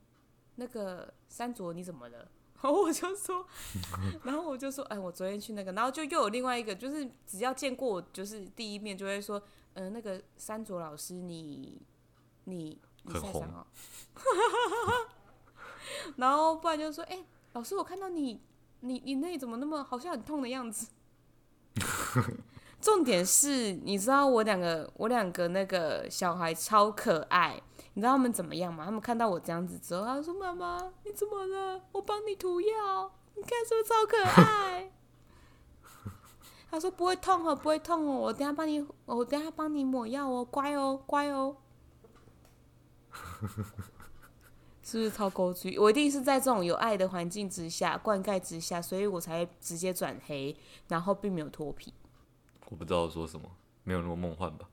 [0.57, 2.29] 那个三卓你怎么了？”
[2.63, 3.47] 然后我就说，
[4.25, 9.41] 然后我就说：“哎，我昨天去那个。”然后就又有另外一个，就是只要见过我，就是第一面就会说
[9.75, 11.81] ：“呃，那个三卓老师，你
[12.45, 13.67] 你你晒伤哦。”
[16.17, 18.41] 然后不然就说：“哎、欸，老师，我看到你，
[18.81, 20.89] 你你那里怎么那么好像很痛的样子？”
[22.87, 27.61] 重点是，你知道我两个我两个那个小孩超可爱，
[27.95, 28.85] 你知道他们怎么样吗？
[28.85, 31.83] 他们看到我这样子之后，他说：“妈妈，你怎么了？
[31.91, 34.93] 我帮你涂药，你看是不是超可爱？”
[36.71, 41.57] 他说：“不会痛哦，不会痛哦，我等下帮你，我等下帮你抹药哦，乖哦，乖哦。
[44.85, 45.77] ”是不是超高级？
[45.77, 51.93] 我一定是在这种有爱的环境之下灌溉之下，所以我才直接转黑，然后并没有脱皮。
[52.69, 53.51] 我不知道说什么，
[53.85, 54.69] 没有那么梦幻吧？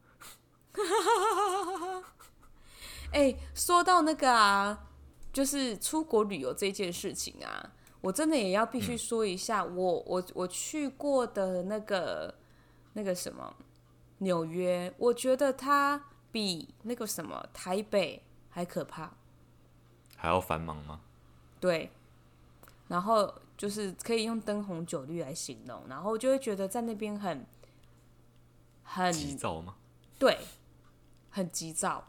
[3.12, 4.88] 哎、欸，说到那个啊，
[5.32, 12.34] 就是出国旅游这件事情啊，我真的也要必须说一下，嗯、我我我去过的那个
[12.94, 13.56] 那个什么
[14.18, 19.12] 纽约，我觉得它比那个什么台北还可怕。
[20.18, 21.02] 还要繁忙吗？
[21.60, 21.92] 对，
[22.88, 27.46] 然后就是可以用灯红酒绿来形容，然后就会觉得在那边很
[28.84, 29.76] 很急躁吗？
[30.20, 30.38] 对，
[31.30, 32.08] 很急躁。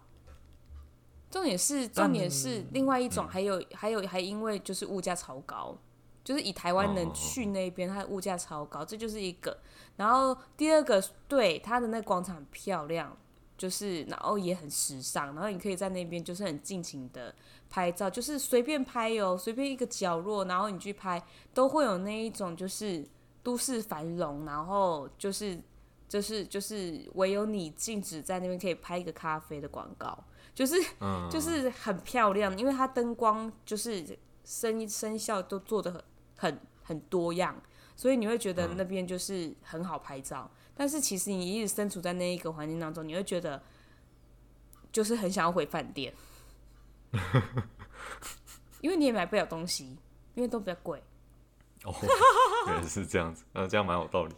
[1.30, 5.76] 重点是重点是另外一种，还有、嗯、还有还因为就是物价超高，
[6.22, 9.58] 就是以台湾人去那边，它的物价超高，这就是一个。
[9.96, 13.16] 然后第二个，对，它的那广场很漂亮。
[13.56, 17.32] 就是，然后也很时尚，然后你可以在那边就是很尽情的
[17.70, 23.06] 拍照，就是随便拍哦，随便一个角落，然后你去拍，都会有那一种就是
[23.44, 25.56] 都市繁荣，然后就是
[26.14, 30.16] 就是就是唯有你禁止在那边可以拍一个咖啡的广告，
[30.54, 30.76] 就是
[31.28, 36.04] 就是很漂亮，因为它灯光就是声声效都做的很
[36.36, 37.60] 很很多样，
[37.96, 40.48] 所以你会觉得那边就是很好拍照。
[40.76, 43.60] 但是其实你一直身处在那一个环境当中，你会觉得
[44.92, 46.14] 就是很想要回饭店，
[48.80, 49.98] 因为你也买不了东西，
[50.36, 51.02] 因为都比较贵。
[51.82, 51.92] 哦，
[52.68, 54.34] 原来是这样子，那这样蛮有道理。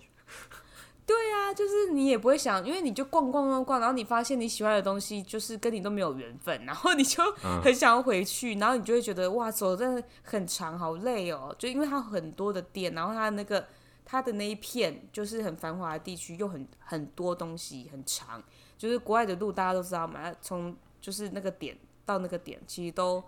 [1.07, 7.23] 对啊，就是你也不会想，因为你就逛逛逛逛，然后你发现你喜欢的东西就是跟你都没有缘分，然后你就
[7.63, 11.55] 很想要回去，嗯、然后你就会觉得哇，走真的很长，好累哦。
[11.57, 13.65] 就因为它很多的店，然后它那个
[14.05, 18.43] 它的那一片就是很繁华的地区，又很很多东西，很长。
[18.77, 23.23] 就是国外的路大家都知道嘛，从就是那个点到那个点，其实都，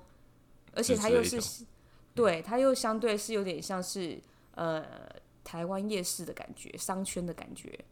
[0.75, 1.65] 而且它又是，
[2.13, 4.21] 对，它又相对是有点像是
[4.57, 4.85] 呃。
[5.49, 7.83] 台湾夜市的感觉，商圈的感觉，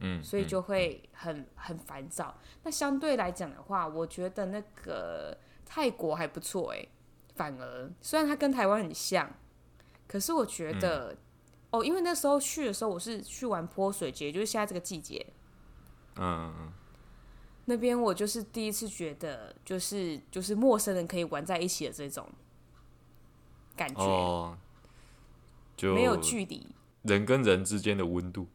[0.00, 2.36] 嗯，所以就会很很烦躁。
[2.64, 6.84] 那相对来讲的话，我觉得那个泰国还不错哎，
[7.36, 7.88] 反而。
[8.00, 9.32] 虽然它跟台湾很像，
[10.08, 11.18] 可是我觉得、嗯、
[11.70, 15.24] 哦，因为那时候去的时候，我是去玩泼水节，就是现在这个季节，
[16.16, 16.72] 嗯，
[17.66, 22.28] 那边我就是第一次觉得，就是就是陌生人可以玩在一起的这种
[23.76, 24.58] 感觉，哦、
[25.76, 26.74] 就没有距离。
[27.04, 28.46] 人跟人之间的温度，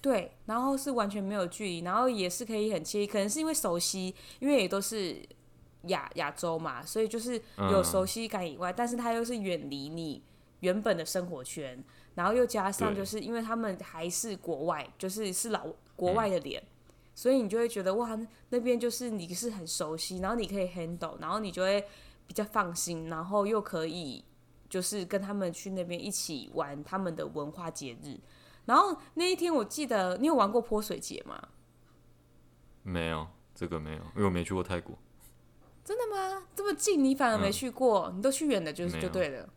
[0.00, 5.16] 对，然后是完全没有距离，然后也是可以很惬意，可能是因为熟悉，因为也都是
[5.84, 10.22] 亚亚洲嘛，所以就是有熟悉感以外，嗯、但是它又是远离你
[10.60, 11.82] 原本的生活圈，
[12.16, 21.86] 然后又加上就是因为他们还是国外，就是是老国外的脸，嗯、所以你就会觉得哇，那边就是你是很熟悉，然后你可以 handle，然后你就会
[22.26, 24.24] 比较放心，然后又可以。
[24.70, 28.16] 就是跟他们去那边一起玩他们的文化节日，
[28.66, 31.48] 然后那一天我记得你有玩过泼水节吗？
[32.84, 34.96] 没有，这个没有，因为我没去过泰国。
[35.84, 36.46] 真的吗？
[36.54, 38.04] 这么近你反而没去过？
[38.12, 39.48] 嗯、你都去远的，就是就对了。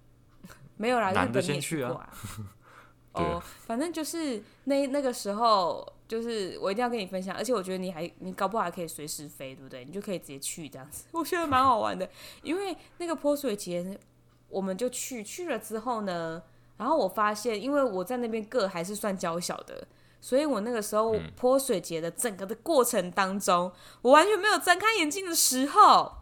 [0.78, 2.12] 没有啦，男的先去啊。
[3.14, 9.86] 哦，反正就是那那个时候，就是我一定要跟你分享，而且我觉得你还你搞不好还可以随时飞，对不对？
[9.86, 12.10] 你就可以直接去这样子， 我觉得蛮好玩的，
[12.42, 14.00] 因为那个泼水节。
[14.54, 16.42] 我们就去去了之后呢，
[16.78, 19.88] 然后我发现，因为我在那边个还是算娇小的，
[20.22, 23.72] 所以我那个时候泼水节的整个的过程当中，嗯、
[24.04, 26.20] 我完全没有睁开眼睛的时候，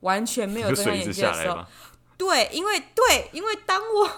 [0.00, 1.64] 完全没有睁开眼睛的时候，
[2.16, 4.10] 对，因为对，因为当我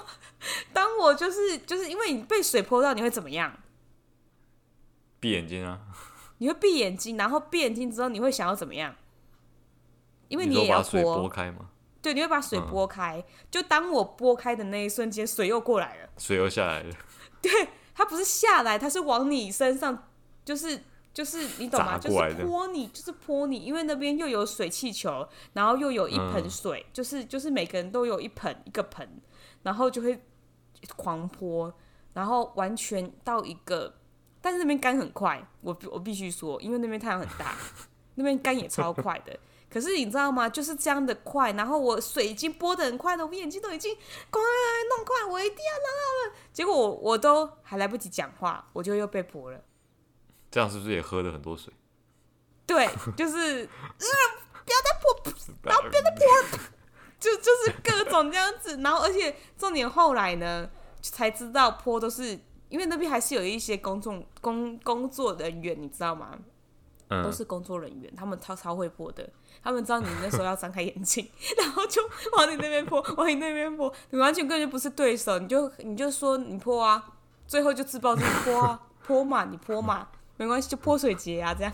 [0.73, 3.59] 当我就是就是因为你被水泼到，你会怎么样？
[5.19, 5.81] 闭眼睛啊！
[6.39, 8.95] 你会闭眼睛，然后闭眼睛之后，你会想要怎么样？
[10.29, 11.71] 因为你也要泼开吗？
[12.07, 16.95] 对，你会把水拨开，嗯、就当我拨开的那一瞬间，水又过来了，水又下来了。
[17.43, 17.51] 对，
[17.97, 20.07] 它不是下来，它是往你身上，
[20.45, 20.81] 就是
[21.13, 21.99] 就是你懂吗？
[21.99, 29.21] 就是泼你，就是泼你，因为那边又有水气球，然后又有一盆水，嗯、就是就是每个人都有一盆一个盆，
[29.65, 30.17] 然后就会
[30.95, 31.75] 狂泼，
[32.13, 33.93] 然后完全到一个，
[34.41, 37.53] 但是那边干很快，我我必须说，因为那边太阳很大，
[38.15, 39.37] 那边干也超快的。
[39.69, 40.49] 可是你知道吗？
[40.49, 43.95] 就是这样的快，然后我水已经泼的很快了，我眼睛都已经
[44.31, 46.37] 快弄快，我一定要拿到了。
[46.53, 49.61] 结果我我都还来不及讲话，我就又被泼了。
[50.51, 51.73] 这样是不是也喝了很多水？
[52.65, 54.07] 对，就是 嗯，
[54.65, 56.59] 不要再泼，然后不要再泼，
[57.19, 58.77] 就就是各种这样子。
[58.79, 60.71] 然后而且重点后来呢，
[61.03, 66.39] 才知道泼都是因为那边还是有一些公众工工作人员，你知道吗？
[67.09, 69.29] 嗯、都是工作人员，他们超超会泼的。
[69.67, 72.01] 他们知道你那时候要张开眼睛， 然后就
[72.37, 77.05] 往你那边泼，往你那边泼，你完全根本就不是对手，你就你就说你泼啊，
[77.49, 81.73] 最后就自爆自弃泼啊，泼嘛你泼嘛，没关系就泼水节啊这样，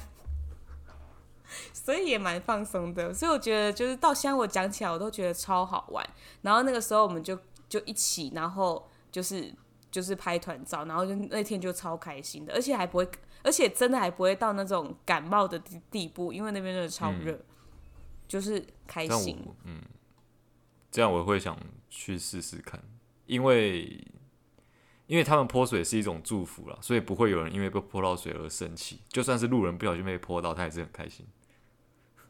[1.75, 6.03] 所以也蛮放松的，所以我觉得就是到现在我讲起来我都觉得超好玩，
[6.41, 9.53] 然后那个时候我们就就一起，然后就是
[9.91, 13.07] 就是拍团照，然后就那天就超开心的，而且还不会，
[13.43, 17.33] 而且真的还不会到那种感冒的地地步，因为那边真的超热。
[17.33, 17.45] 嗯
[18.33, 19.83] 就是开心，嗯，
[20.91, 21.55] 这样我会想
[21.91, 22.83] 去试试看，
[23.27, 24.03] 因为
[25.07, 31.27] 因为他们泼水是一种祝福啦，所以不会有人因为被泼到水而生气，就算是路人不小心被泼到，他也是很开心。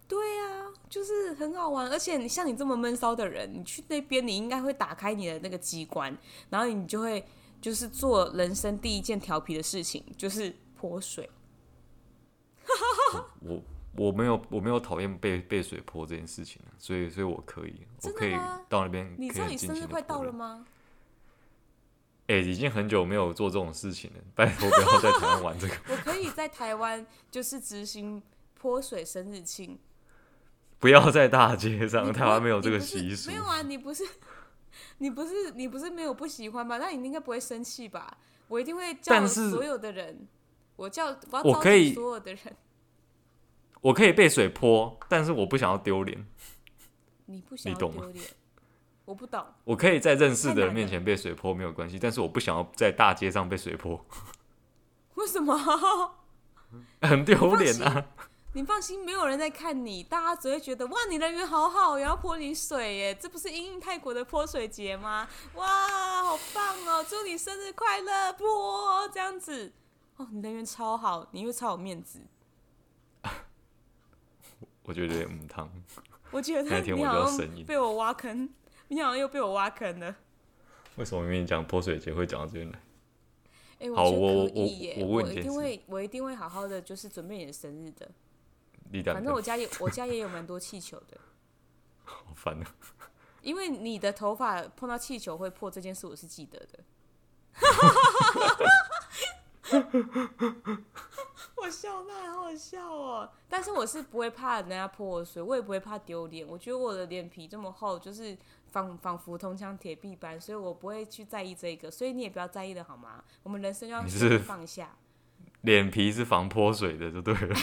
[0.08, 6.18] 对啊，就是很好玩，而且你像你这么闷骚的人，你去那边，你应该会打开你的那个机关，
[6.50, 7.24] 然后你就会
[7.60, 11.30] 就是做人生第一件调皮的事情，就是泼水。
[13.42, 13.62] 我。
[13.96, 18.32] 我我没有，我没有讨厌被被水泼这件事情，所以，所以我可以，我可以
[18.68, 19.14] 到那边。
[19.18, 20.66] 你知道你生日快到了吗？
[22.28, 25.74] 哎、欸，已经很久没有做这种事情了， 拜托不要在台湾玩这个。
[25.90, 28.22] 我可以在台湾就是执行
[28.54, 29.78] 泼水生日庆。
[30.78, 33.30] 不要在大街上，台湾没有这个习俗。
[33.30, 34.04] 没有啊，你不是，
[34.98, 36.78] 你不是，你不是没有不喜欢吧？
[36.78, 38.16] 那你应该不会生气吧？
[38.48, 40.26] 我一定会叫所有的人，
[40.76, 42.56] 我叫我要召集所有的人。
[43.82, 46.26] 我可以被水泼，但是我不想要丢脸。
[47.26, 48.24] 你不想要丢脸？
[49.04, 49.44] 我不懂。
[49.64, 54.04] 我可以在认识的人面前被水泼没有关系，但是我不想要在大街上被水泼。
[55.14, 55.54] 为什么？
[57.02, 58.06] 很丢脸啊！
[58.54, 63.14] 你放心，没有人在看你，大家只会觉得哇，你人缘好好，也要泼你水耶！
[63.14, 65.28] 这不是因应泰国的泼水节吗？
[65.54, 67.04] 哇，好棒哦！
[67.08, 69.72] 祝你生日快乐，泼这样子
[70.16, 72.20] 哦，你人缘超好，你又超有面子。
[74.84, 75.70] 我觉得有点母汤。
[76.30, 78.48] 我觉得你好像被我挖坑，
[78.88, 80.16] 你好像又被我挖坑了。
[80.96, 82.78] 为什么明明讲泼水节会讲到这边来？
[83.78, 84.96] 哎、欸，我觉得可以耶！
[84.98, 88.08] 我我，我，我一定会，我一定会好好的，就是准备你的生日的。
[89.12, 91.18] 反正我家也，我家也有蛮多气球的。
[92.04, 92.74] 好烦啊！
[93.40, 96.78] 因为你的头发碰到气球会破这件事，我是记得的。
[101.62, 103.30] 我笑那好好笑哦！
[103.48, 106.44] 但是我是不会怕人家泼我水，我也不会怕丢脸。
[106.44, 108.36] 我觉得我的脸皮这么厚，就是
[108.72, 111.88] 仿仿佛铜墙铁壁般，所以我不会去在意这个。
[111.88, 113.22] 所以你也不要在意的好吗？
[113.44, 114.02] 我们人生要
[114.44, 114.96] 放下。
[115.60, 117.56] 脸皮是防泼水的，就对了。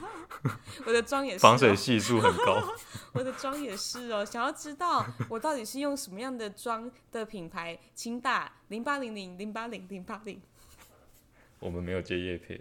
[0.86, 2.62] 我的妆也是、哦，防水系数很高。
[3.12, 10.40] 我的妆也是哦，想要知道我到底是用什么样的妆的品牌，请打零八零零零八零零八零。
[11.60, 12.60] 我们没有接叶配，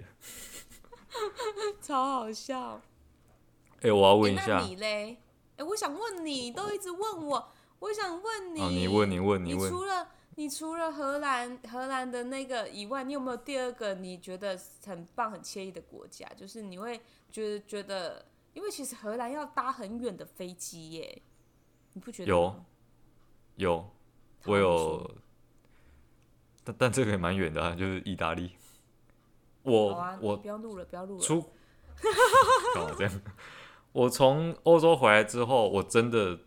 [1.82, 2.82] 超好笑。
[3.78, 5.18] 哎、欸，我要问一下，欸、你嘞？
[5.56, 7.50] 哎、欸，我想问你，都一直问我，
[7.80, 16.26] 我想问你，哦、你问你问你问，你除了你除了荷兰荷兰的那个以外，你有没有第二个你觉得很棒、很惬意的国家？
[16.36, 17.00] 就是你会
[17.30, 21.22] 觉得觉得，因为其实荷兰要搭很远的飞机耶，
[21.94, 22.30] 你不觉得？
[22.30, 22.56] 有，
[23.58, 23.92] 有，
[24.46, 25.12] 我有，
[26.64, 28.54] 但但这个也蛮远的啊，就是意大利。
[29.64, 31.22] 我、啊、我不要录了，不要录了。
[31.22, 31.42] 出
[32.74, 33.22] 干嘛这样？
[33.92, 36.38] 我从欧洲回来之后，我真的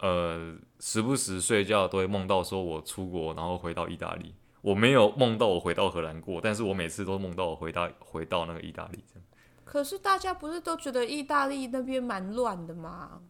[0.00, 4.34] 呃时不时睡觉都会梦到说我出国，然后回到意大利。
[4.62, 9.24] 我没有梦到我回到荷兰过，但是我每次都梦到我回到回到那个意大利这样。
[9.64, 13.20] 可是大家不是都觉得意大利那边蛮乱的吗？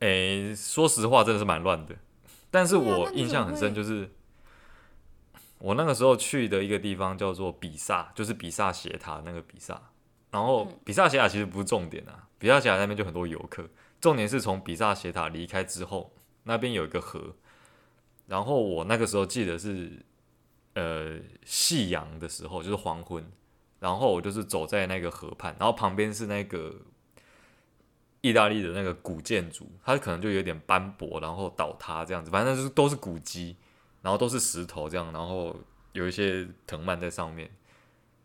[0.00, 1.96] 诶、欸，说实话，真的是蛮乱的。
[2.50, 4.10] 但是我印象很深，就是。
[5.62, 9.80] 我那个时候去的一个地方叫做比萨，就是比萨斜塔那个比萨。
[10.32, 13.64] 然后比萨斜塔其实不是重点啊，比萨斜塔那边就很多游客。
[14.00, 17.36] 重点是从比萨斜塔离开之后，那边有一个河。
[18.26, 20.04] 然后我那个时候记得是，
[20.74, 23.24] 呃，夕阳的时候，就是黄昏。
[23.78, 26.74] 然后我就是走在那个河畔，然后旁边是那个
[28.20, 33.56] 意大利的那个古建筑，它可能就有点斑驳，然后倒塌这样子，反正就是都是古迹。
[34.02, 35.56] 然后都是石头这样，然后
[35.92, 37.48] 有一些藤蔓在上面，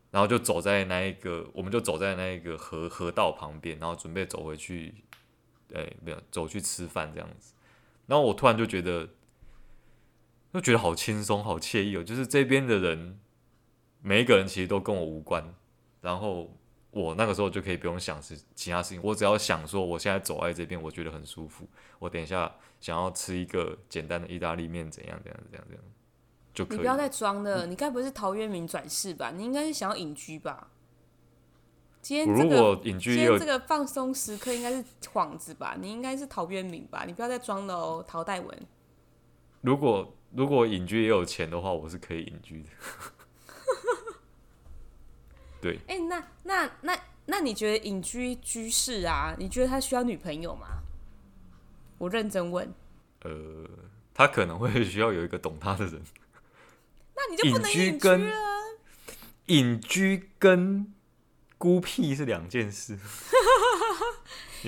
[0.10, 4.96] 然后就走在那一个，我们就走在那一个河河道旁边，然后准备走回去，
[5.74, 7.54] 哎，没有走去吃饭这样子。
[8.08, 9.08] 然后我突然就觉得，
[10.52, 13.20] 就觉得好轻松，好惬意哦，就是这边的人，
[14.02, 15.54] 每一个人其实都跟我无关，
[16.02, 16.58] 然后
[16.90, 21.70] 我那个时候就可以不用想是其他事情，我只要想说我现在走在这边，我觉得很舒服，
[22.00, 22.56] 我等一下。
[22.80, 25.84] 想要吃一个简单的意大利面，怎样怎样怎样怎样
[26.54, 26.78] 就可以。
[26.78, 29.32] 你不要再装了，你该不会是陶渊明转世吧？
[29.32, 30.70] 你应该是想要隐居吧？
[32.02, 35.76] 今天这个今天这个放松时刻应该是幌子吧？
[35.78, 37.04] 你应该是陶渊明吧？
[37.06, 38.68] 你不要再装了哦，陶代文。
[39.62, 42.70] 如果如果隐居也有钱的话，我是可以隐居的。
[45.60, 45.80] 对。
[45.88, 49.36] 哎、欸，那那那那你觉得隐居居士啊？
[49.38, 50.84] 你觉得他需要女朋友吗？
[51.98, 52.74] 我认真问，
[53.24, 53.68] 呃，
[54.14, 56.02] 他可能会需要有一个懂他的人。
[57.16, 58.32] 那你就不能隐居跟
[59.48, 60.94] 隐居跟
[61.58, 62.98] 孤僻是两件事。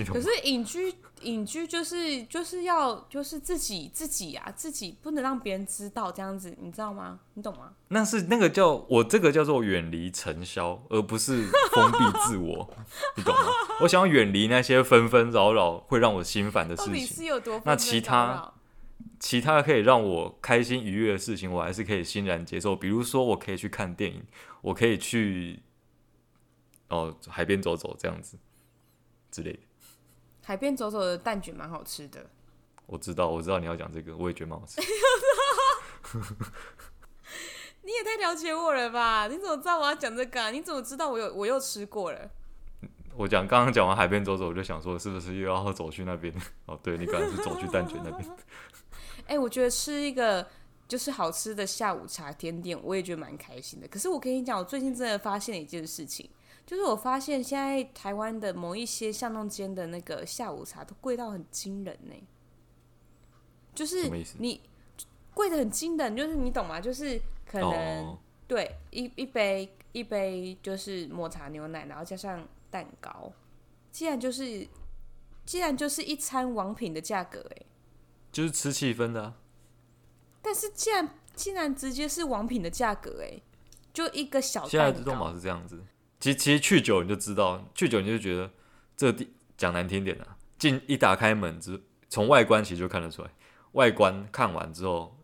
[0.08, 7.20] 可是隐居隐居就是就是要就是自己自己、啊，自己不能让别人知道这样子，你知道吗？
[7.34, 7.72] 你懂吗？
[7.90, 12.70] 那是那个叫我这个叫做远离尘嚣，而不是封闭自我，
[13.18, 13.42] 你懂吗？
[13.82, 17.28] 我想要远离那些纷纷扰扰会让我心烦的事情。
[17.66, 18.54] 那其他
[19.20, 22.76] 其他可以让我开心愉悦的事情，我还是可以欣然接受。
[22.76, 24.24] 比如说，我可以去看电影，
[24.62, 25.60] 我可以去
[26.90, 28.38] 哦海边走走这样子
[29.32, 29.60] 之类的。
[30.44, 32.30] 海边走走的蛋卷蛮好吃的。
[32.86, 34.82] 我知道，我知道你要讲这个，我也觉得蛮好吃。
[37.84, 39.28] 你也太了解我了吧？
[39.28, 40.50] 你怎么知道我要讲这个啊？
[40.52, 42.30] 你怎么知道我有我又吃过了？
[43.16, 46.34] 我讲刚刚讲完海边走走，我就想说，是不是又要走去那边？
[46.66, 48.30] 哦，对，你可能是走去蛋卷那边。
[49.28, 50.48] 哎、欸，我觉得吃一个
[50.88, 53.88] 就是好吃的下午茶甜点，我也觉得蛮开心的。
[53.88, 56.28] 可是我跟你讲，我最近真的发现了一件事情。
[56.70, 62.14] 就是我发现现在台湾的某一些巷弄间的那个下午茶都贵到很惊人呢，
[63.74, 64.08] 就是
[64.38, 64.62] 你
[65.34, 66.80] 贵的很惊人，就是你懂吗？
[66.80, 68.18] 就是可能、oh.
[68.48, 73.34] 对一一杯一杯就是抹茶牛奶，然后加上蛋糕，
[73.92, 74.68] 既然就是，
[75.48, 77.66] 既然就是一餐王品的价格，哎，
[78.32, 79.38] 就是吃气氛的啊。
[80.44, 83.42] 但是既然既然直接是王品的价格，哎，
[83.92, 84.68] 就一个小。
[84.68, 85.84] 现在的动保是这样子，
[86.20, 88.52] 其实其实去久你就知道，去久你就觉得
[88.96, 93.30] 这地讲难听点的，进一打开门之从外观其实就看得出来，
[93.74, 95.18] 外观看完之后，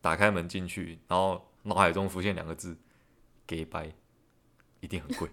[0.00, 2.76] 打开门进去，然后脑海中浮现两个字：
[3.46, 3.92] 给掰。
[4.84, 5.28] 一定很贵，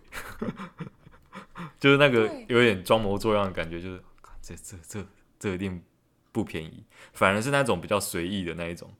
[1.79, 4.03] 就是那个有点装模作样的感觉，就是
[4.43, 5.05] 这这这
[5.39, 5.83] 这一定
[6.31, 8.93] 不便宜，反而是那种比较随意的那一种，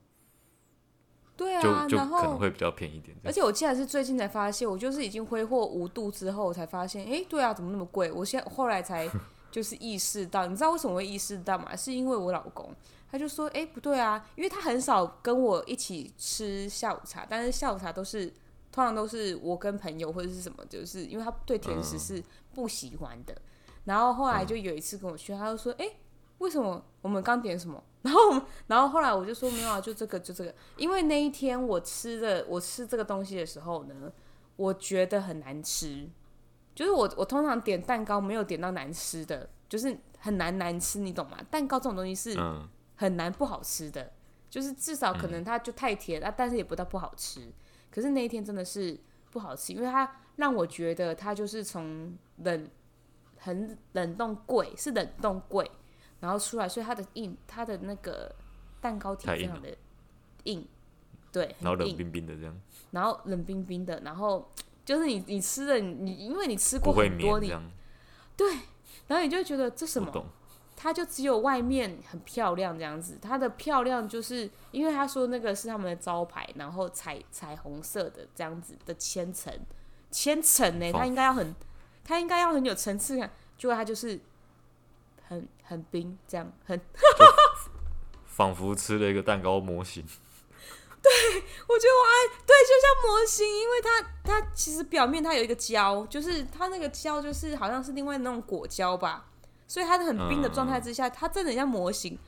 [1.40, 3.16] 对啊，就就可能会比较便宜一点。
[3.24, 8.12] 而且我竟然是最近才发现，我就是已经挥霍无度之后才发现，哎、欸，对啊，怎么那么贵？
[8.12, 9.08] 我现在后来才
[9.50, 11.74] 就是意识到，你知道为什么会意识到吗？
[11.74, 12.74] 是因为我老公
[13.10, 18.32] 他就说，哎、欸，不对啊，因为他很少跟我一起吃下午茶，但是下午茶都是。
[18.72, 22.22] 通常都是我跟朋友或者是什么，就是因为他对甜食是
[22.54, 23.34] 不喜欢的。
[23.82, 25.90] 然后后来就有一次跟我去，他就说：“哎，
[26.40, 34.10] 为什么我们刚点什么？” 然后，然后后来我就说：“没有啊，就这个，就这个。”因为那一天我吃的，我吃这个东西的时候呢，
[34.56, 36.08] 我觉得很难吃。
[36.74, 41.36] 就是我，我通常点蛋糕没有点到难吃的，就是很难难吃，你懂吗？
[41.50, 42.38] 蛋糕这种东西是
[42.96, 44.10] 很难不好吃的，
[44.48, 47.52] 就是至少可能它就太甜啊，但是也不到不好吃。
[47.90, 48.98] 可是那一天真的是
[49.30, 52.70] 不好吃，因为它让我觉得它就是从冷
[53.36, 55.70] 很冷冻柜是冷冻柜，
[56.20, 58.34] 然后出来，所以它的硬，它的那个
[58.80, 59.76] 蛋糕体非常的
[60.44, 60.66] 硬，
[61.32, 62.60] 对，然后冷冰冰的这样，
[62.92, 64.50] 然后冷冰冰的，然后
[64.84, 67.52] 就是你你吃的你因为你吃过很多你，
[68.36, 68.52] 对，
[69.06, 70.26] 然后你就觉得这什么？
[70.82, 79.52] 它就只有外面很漂亮这样子，它的漂亮就是因为他说那个是他们的招牌，然后彩彩虹色的这样子的千层，
[80.10, 81.54] 千层呢，它应该要很，
[82.02, 84.18] 它应该要很有层次感，结果它就是
[85.30, 86.78] 很很冰这样，很，
[88.26, 90.04] 仿佛吃了一个蛋糕模型。
[91.00, 91.10] 对，
[91.68, 99.28] 我觉得我爱对，就像模型，因为它它其实表面它有一个胶，就是它那个胶就是好像是另外那种果胶吧。
[99.68, 102.18] 所以它的很冰的状态之下，它真的很像模型。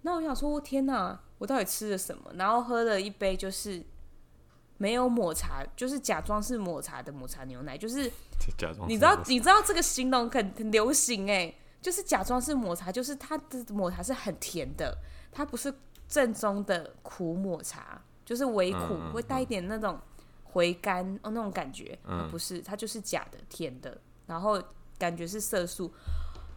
[0.00, 2.32] 那我想说，天哪，我到底吃了什么？
[2.36, 3.84] 然后喝了一杯就是
[4.78, 8.10] 没有抹茶，就是假装是抹茶的抹茶牛奶，就是
[8.88, 11.54] 你知道，你知道这个形容很很流行哎，
[11.86, 14.98] 就是假装是抹茶，就是它的抹茶是很甜的，
[15.30, 15.72] 它不是
[16.08, 19.96] 正宗的苦抹茶，就是微苦，会带一点那种
[20.42, 21.96] 回甘哦那种感觉，
[22.28, 24.60] 不是，它就是假的甜的，然后
[24.98, 25.92] 感觉是色素。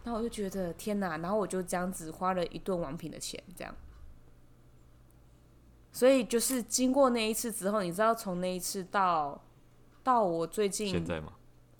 [0.03, 3.71] 然后我就觉得天哪，然后我就这样子花了一顿王品的钱，这样。
[5.91, 9.39] 所以就是经过那一次之后，你知道从那一次到
[10.01, 11.33] 到我最近现在吗？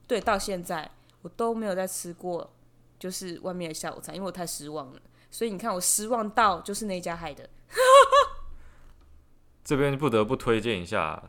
[0.06, 0.92] 对，到现在
[1.24, 2.48] 我都没有再吃过，
[3.00, 5.02] 就是外面的下午茶，因为我太失望了。
[5.32, 7.50] 所以你看我失望到就是那家害的。
[9.64, 11.24] 这边不得不推荐一下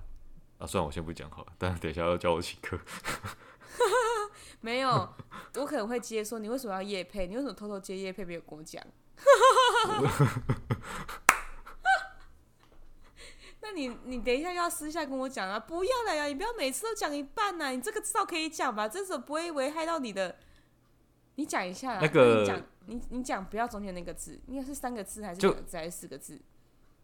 [0.58, 2.78] 啊，算了，我先不讲好了，但等一下要叫我请客。
[4.62, 5.08] 没有，
[5.56, 7.26] 我可能会接说，你为什么要夜配？
[7.26, 8.82] 你为什么偷偷接夜配没有跟我讲？
[13.62, 15.60] 那你你等一下要私下跟我讲啊！
[15.60, 17.70] 不要了呀，你不要每次都讲一半呐、啊！
[17.70, 18.88] 你这个至少可以讲吧？
[18.88, 20.38] 这时候不会危害到你的。
[21.40, 26.38] 你讲一下，那个你讲你你讲不要中间那个字，应该是三个字还是两个字还是四个字？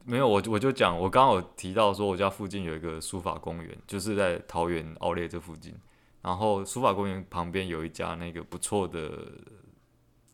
[0.04, 5.74] 没有，我我就讲，我刚刚有提到说，我家附近有一个书法公园，就是在桃园奥列这附近。
[6.20, 9.26] 然后书法公园旁边有一家那个不错的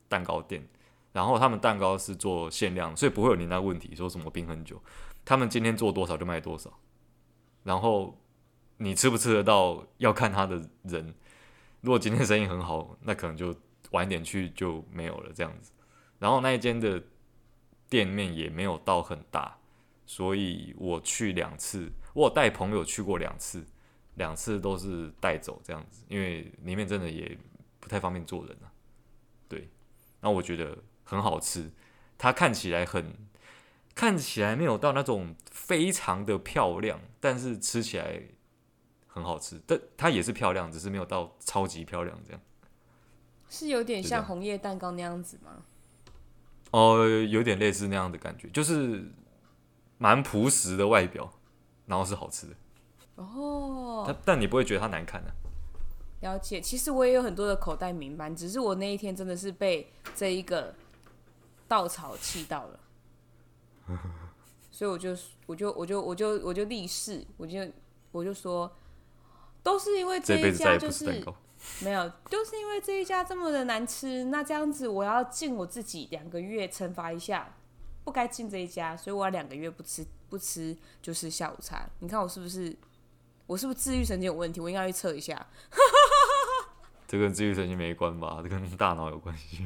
[0.09, 0.67] 蛋糕店，
[1.13, 4.83] 然后他们蛋糕是做限量，所以不会有你那问题，说什么冰很久，
[5.25, 6.73] 他们今天做多少就卖多少，
[7.63, 8.19] 然后
[8.79, 11.15] 你吃不吃得到要看他的人，
[11.83, 13.55] 如果今天生意很好，那可能就
[13.93, 15.73] 晚点去就没有了这样子。
[16.19, 17.03] 然后那一间的
[17.89, 19.57] 店面也没有到很大，
[20.05, 23.65] 所以我去两次，我带朋友去过两次。
[24.17, 27.39] 两次都是带走这样子，因为里面真的也
[27.81, 28.69] 不太方便坐人啊。
[29.49, 29.71] 对，
[30.21, 31.73] 那我觉得很好吃，
[32.19, 33.17] 它看起来很，
[33.95, 38.23] 看起来没有到那种非常的漂亮，但是吃起来
[39.07, 39.59] 很好吃。
[39.67, 42.43] 但它也是漂亮，只是没有到超级漂亮这样。
[43.53, 45.63] 是有点像红叶蛋糕那样子吗？
[46.71, 49.13] 哦、呃，有点类似那样的感觉，就是
[49.99, 51.31] 蛮朴实的外表，
[51.85, 52.55] 然后是好吃的。
[53.17, 55.37] 哦，但但你不会觉得它难看呢、啊？
[56.23, 60.75] 了解，其实我也有很多的口袋名单，只是我那一天真的是被这一个
[61.69, 62.81] 稻草气到了，
[64.71, 67.59] 所以我就我就我就我就我就立誓，我就
[68.13, 68.75] 我就说，
[69.63, 71.37] 都是因为这一家就是这辈子再也不吃蛋糕。
[71.81, 74.25] 没有，就是因为这一家这么的难吃。
[74.25, 77.55] 那这样子，我要禁我自己两个月，惩罚一下，
[78.05, 81.89] 不该进这一家，所以我要两个月不吃不吃就是下午茶。
[82.01, 82.77] 你看我是不是，
[83.47, 84.61] 我是不是自愈神经有问题？
[84.61, 85.47] 我应该去测一下。
[87.07, 88.41] 这跟自愈神经没关吧？
[88.43, 89.65] 这跟大脑有关系。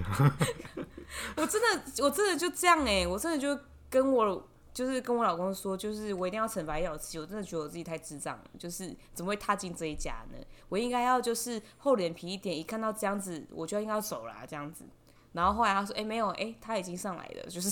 [1.36, 4.48] 我真的，我真的就这样哎、欸，我真的就跟我。
[4.76, 7.18] 就是跟我老公说，就是我一定要惩罚一下我自己。
[7.18, 10.36] 我真的觉得我自己太智障了，就是怎么会踏进这一家呢？
[10.68, 14.84] 我应该要就是厚脸皮一点，一看到这样子，我就应该要走了这样子。
[15.32, 17.70] 然后后来他说：“哎、欸，没有，哎、欸，他已经上来了，就是，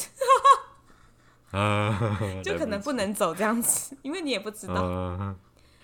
[2.43, 4.75] 就可能不能走这样子，因为你也不知道。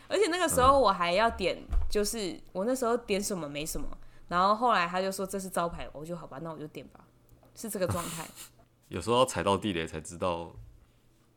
[0.09, 3.87] 而且那个时候我还要点，就是我那时候点什么没什么。
[4.29, 7.01] 然后后来他就说这是招牌，我就好吧，那我就点吧，
[7.55, 8.27] 是这个状态。
[8.89, 10.51] 有时候要踩到地雷才知道。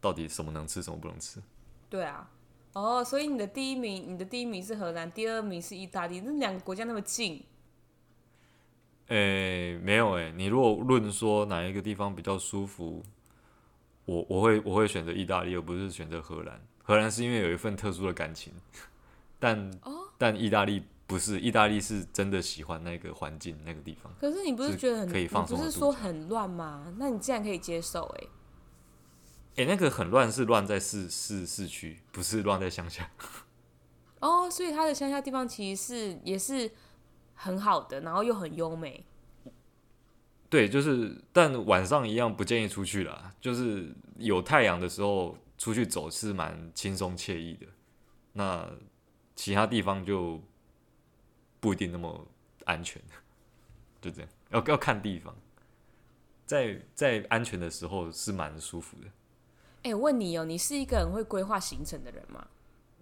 [0.03, 1.41] 到底什么能吃，什么不能吃？
[1.89, 2.29] 对啊，
[2.73, 7.41] 哦，所以你的第一名，你的第一名是荷兰，第二名是意大利，那两个国家那么近。
[9.07, 13.01] 诶、欸，没有诶、欸，你如果论说哪一个地方比较舒服，
[14.03, 16.59] 我我会我会选择意大利，而不是选择荷兰。
[16.83, 18.51] 荷兰是因为有一份特殊的感情，
[19.39, 24.11] 但、哦、但意大利不是，意大利是真的喜欢那个环境那个地方。
[24.19, 25.57] 可是你不是觉得很可以放松？
[25.57, 26.93] 不是说很乱吗？
[26.97, 28.29] 那你竟然可以接受、欸？
[29.55, 29.65] 诶。
[29.65, 33.09] 那个很乱，是乱在市市市区，不是乱在乡下。
[34.19, 36.71] 哦，所以它的乡下地方其实是也是
[37.35, 39.05] 很好的，然后又很优美。
[40.49, 43.33] 对，就是，但晚上一样不建议出去啦。
[43.41, 47.65] 就是有太阳的时候出去走是蛮轻松惬意的。
[48.33, 48.69] 那
[49.35, 50.41] 其他地方就
[51.59, 52.27] 不一定那么
[52.65, 53.01] 安全。
[53.99, 55.35] 就这样，要要看地方。
[56.45, 59.07] 在在安全的时候是蛮舒服的。
[59.83, 62.47] 哎、欸，我问你哦，你是一个很会规划行程的人吗？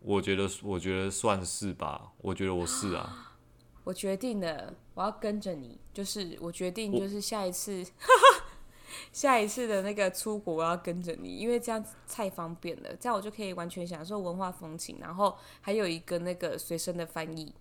[0.01, 2.11] 我觉得，我觉得算是吧。
[2.17, 3.37] 我觉得我是啊。
[3.85, 5.79] 我决定了，我要跟着你。
[5.93, 7.85] 就是我决定，就是下一次，
[9.13, 12.95] 下一次的那个出国，我要跟着你，因为这样子太方便了。
[12.95, 17.53] 这样我就可以完全享受文化风情，然后还有一个那个随身的翻译。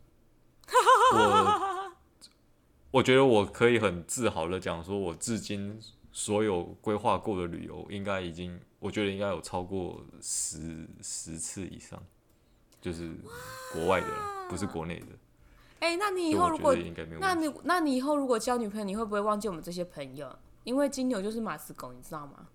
[1.12, 1.92] 我
[2.92, 5.78] 我觉得我可以很自豪的讲，说我至今
[6.10, 8.58] 所有规划过的旅游，应该已经。
[8.80, 12.02] 我觉得应该有超过十十次以上，
[12.80, 13.14] 就是
[13.72, 14.06] 国外的，
[14.48, 15.06] 不是国内的。
[15.78, 16.74] 哎、欸，那你以后如果，
[17.20, 20.34] 那你那你以后如果交女朋友，你会不会忘记我们这些朋友？
[20.64, 22.48] 因为金牛就是马子狗，你知道吗？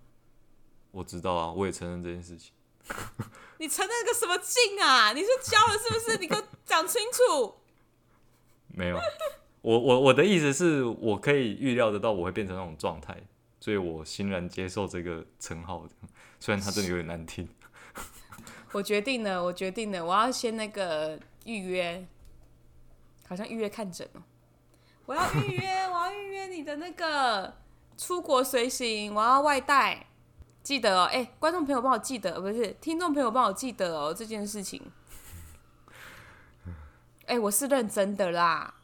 [0.90, 2.52] 我知道啊，我也承认这件事情。
[3.58, 5.12] 你承认个什么劲啊？
[5.12, 6.18] 你是交了是不是？
[6.18, 7.54] 你给我讲清楚。
[8.68, 8.98] 没有，
[9.62, 13.20] 我我我的意思是我可以预料得到我会变成那种状态，
[13.58, 15.94] 所以我欣然接受这个称号的。
[16.38, 17.48] 虽然他真的有点难听，
[18.72, 22.06] 我决定了，我决定了，我要先那个预约，
[23.28, 24.22] 好像预约看诊哦。
[25.06, 27.56] 我要预约，我要预约你的那个
[27.96, 30.06] 出国随行，我要外带，
[30.62, 31.04] 记得哦。
[31.04, 34.82] 哎、欸，观众朋友帮我记得，不是听众朋友帮我记得哦，这件事情。
[37.26, 38.74] 哎、欸，我是认真的啦。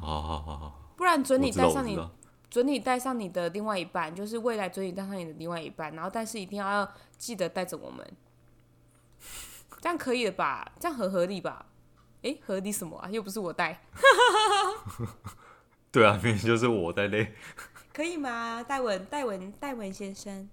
[0.00, 1.98] 好好好好，不然准你带上你。
[2.56, 8.02] 准你带上你的另外一半，就是未来准你带上你的另外一半，然后但是一定要要记得带着我们，
[9.82, 10.72] 这样可以了吧？
[10.80, 11.66] 这样合合理吧？
[12.22, 13.10] 诶、欸，合理什么啊？
[13.10, 13.82] 又不是我带。
[15.92, 17.34] 对啊，明明就是我带嘞。
[17.92, 18.62] 可以吗？
[18.62, 20.48] 戴文，戴文，戴文先生。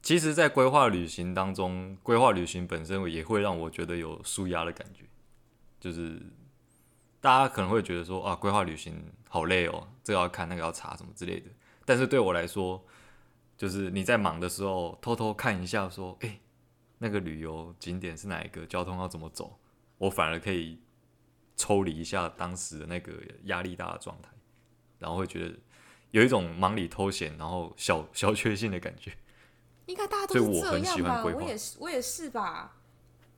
[0.00, 5.04] 其实，在规划旅行当中，规划旅行本身也会让我觉得有舒压的感觉，
[5.78, 6.22] 就是。
[7.20, 11.50] 大家可能会觉得说啊，规划旅行好累哦，这个要看，那个要查什么之类的。
[11.84, 12.84] 但是对我来说，
[13.56, 16.40] 就是你在忙的时候偷偷看一下，说，诶，
[16.98, 19.58] 那个旅游景点是哪一个，交通要怎么走，
[19.98, 20.80] 我反而可以
[21.56, 23.12] 抽离一下当时的那个
[23.44, 24.28] 压力大的状态，
[24.98, 25.56] 然后会觉得
[26.12, 29.12] 有一种忙里偷闲，然后小小确幸的感觉。
[29.86, 31.24] 应该大家都是这样吧？
[31.24, 32.76] 我也是，我也是吧。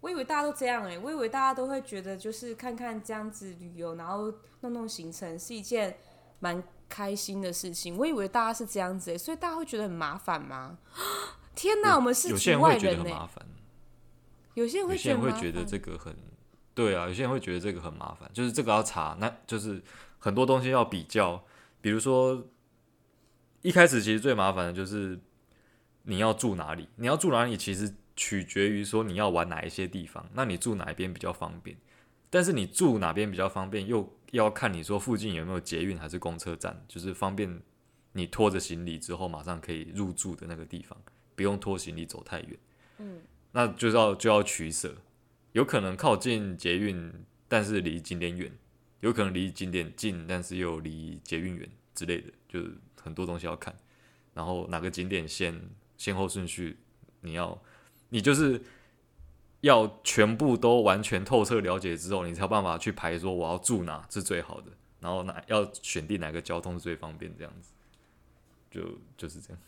[0.01, 5.99] 我以为大家都这样哎、欸，我以为大家都会觉得就是看看这样子旅游，然后弄弄行程是一件
[6.39, 7.99] 蛮开心的事情。
[7.99, 10.79] 我以为大家是这样子所以大家会觉得很麻烦吗？
[11.55, 13.29] 天哪，我们是局外人呢、欸。
[14.55, 16.17] 有些人会觉得会觉得这个很
[16.75, 19.83] 对啊，有些人会觉得这个很麻烦，就是这个要查，那就是
[20.19, 21.45] 很多东西要比较。
[21.83, 22.43] 比如说
[23.61, 25.21] 一开始其实最麻烦的就是
[26.05, 27.95] 你要住哪里，你要住哪里其实。
[28.21, 31.75] 取决于说你要玩哪一些地方，那你住哪一边比较方便？
[32.29, 37.63] 但是你住哪边比较方便，又要看你说附近有没有捷运还是公车站，就是方便
[38.13, 41.01] 你拖着行李之后马上可以入住的那个地方，
[41.35, 42.59] 不用拖行李走太远。
[42.99, 44.95] 嗯，那就是要就要取舍。
[45.53, 47.11] 有可能靠近捷运，
[47.49, 48.51] 但是离景点远；
[49.01, 53.75] 有可能离景点近，但是又离捷运远之类的，就是很多东西要看。
[54.35, 55.59] 然后哪个景点先
[55.97, 56.77] 先后顺序，
[57.23, 57.61] 你要
[58.11, 58.63] 你就是
[59.63, 67.73] 要全部都完全透彻了解之后，你才有办法去排说我要住哪是最好的，然后哪要选定哪个交通是最方便，这样子
[68.71, 68.83] 就
[69.17, 69.59] 就是这样。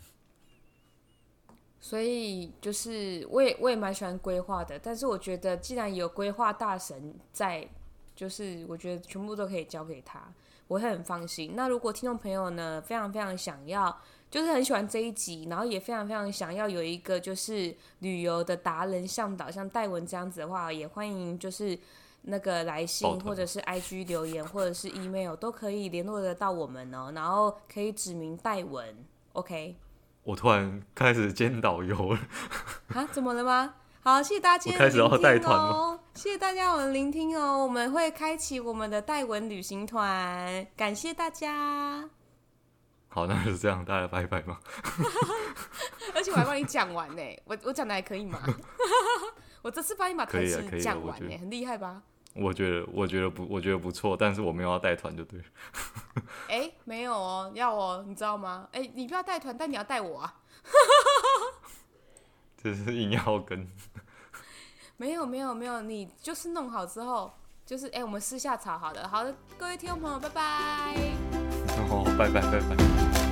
[1.79, 7.67] 所以就是我也我也蛮喜欢规划的，但是我觉得既然有规划大神在，
[8.15, 10.33] 就是我觉得全部都可以交给他，
[10.67, 11.51] 我会很放心。
[11.55, 13.99] 那如果听众朋友呢，非常非常想要，
[14.33, 21.77] 就是很喜欢这一集，然后也非常非常想要有一个就是旅游的达人向导，像戴文这样子的话，也欢迎就是
[22.23, 29.75] 那个来信或者是 IG 留言或者是 email 都可以联络得到我们哦，然后可以指名戴文，OK。
[30.23, 32.19] 我突然开始兼导游了
[32.87, 33.07] 啊？
[33.11, 33.75] 怎么了吗？
[34.01, 35.99] 好，谢谢大家今天的聆听哦。
[36.15, 42.09] 谢谢大家我们聆听哦，我们会开启我们的戴文旅行团，感谢大家。
[43.13, 44.59] 好，那就是这样，大家拜拜吧。
[46.15, 48.39] 而且我还帮你讲完呢，我我讲的还可以吗？
[49.61, 52.01] 我这次帮你把台词讲完呢，很厉害吧？
[52.33, 55.45] 我觉得，我觉得不，我觉得不错，但是我没有要带团就对了。
[56.47, 58.67] 哎、欸，没有哦，要哦，你知道吗？
[58.71, 60.33] 哎、欸，你不要带团，但你要带我啊。
[62.57, 63.69] 这是硬要跟。
[64.97, 67.31] 没有没有没有，你就是弄好之后，
[67.63, 69.07] 就是哎、欸，我们私下吵好了。
[69.07, 71.42] 好的，各位听众朋友，拜拜。
[71.93, 73.22] 哦，拜拜拜拜。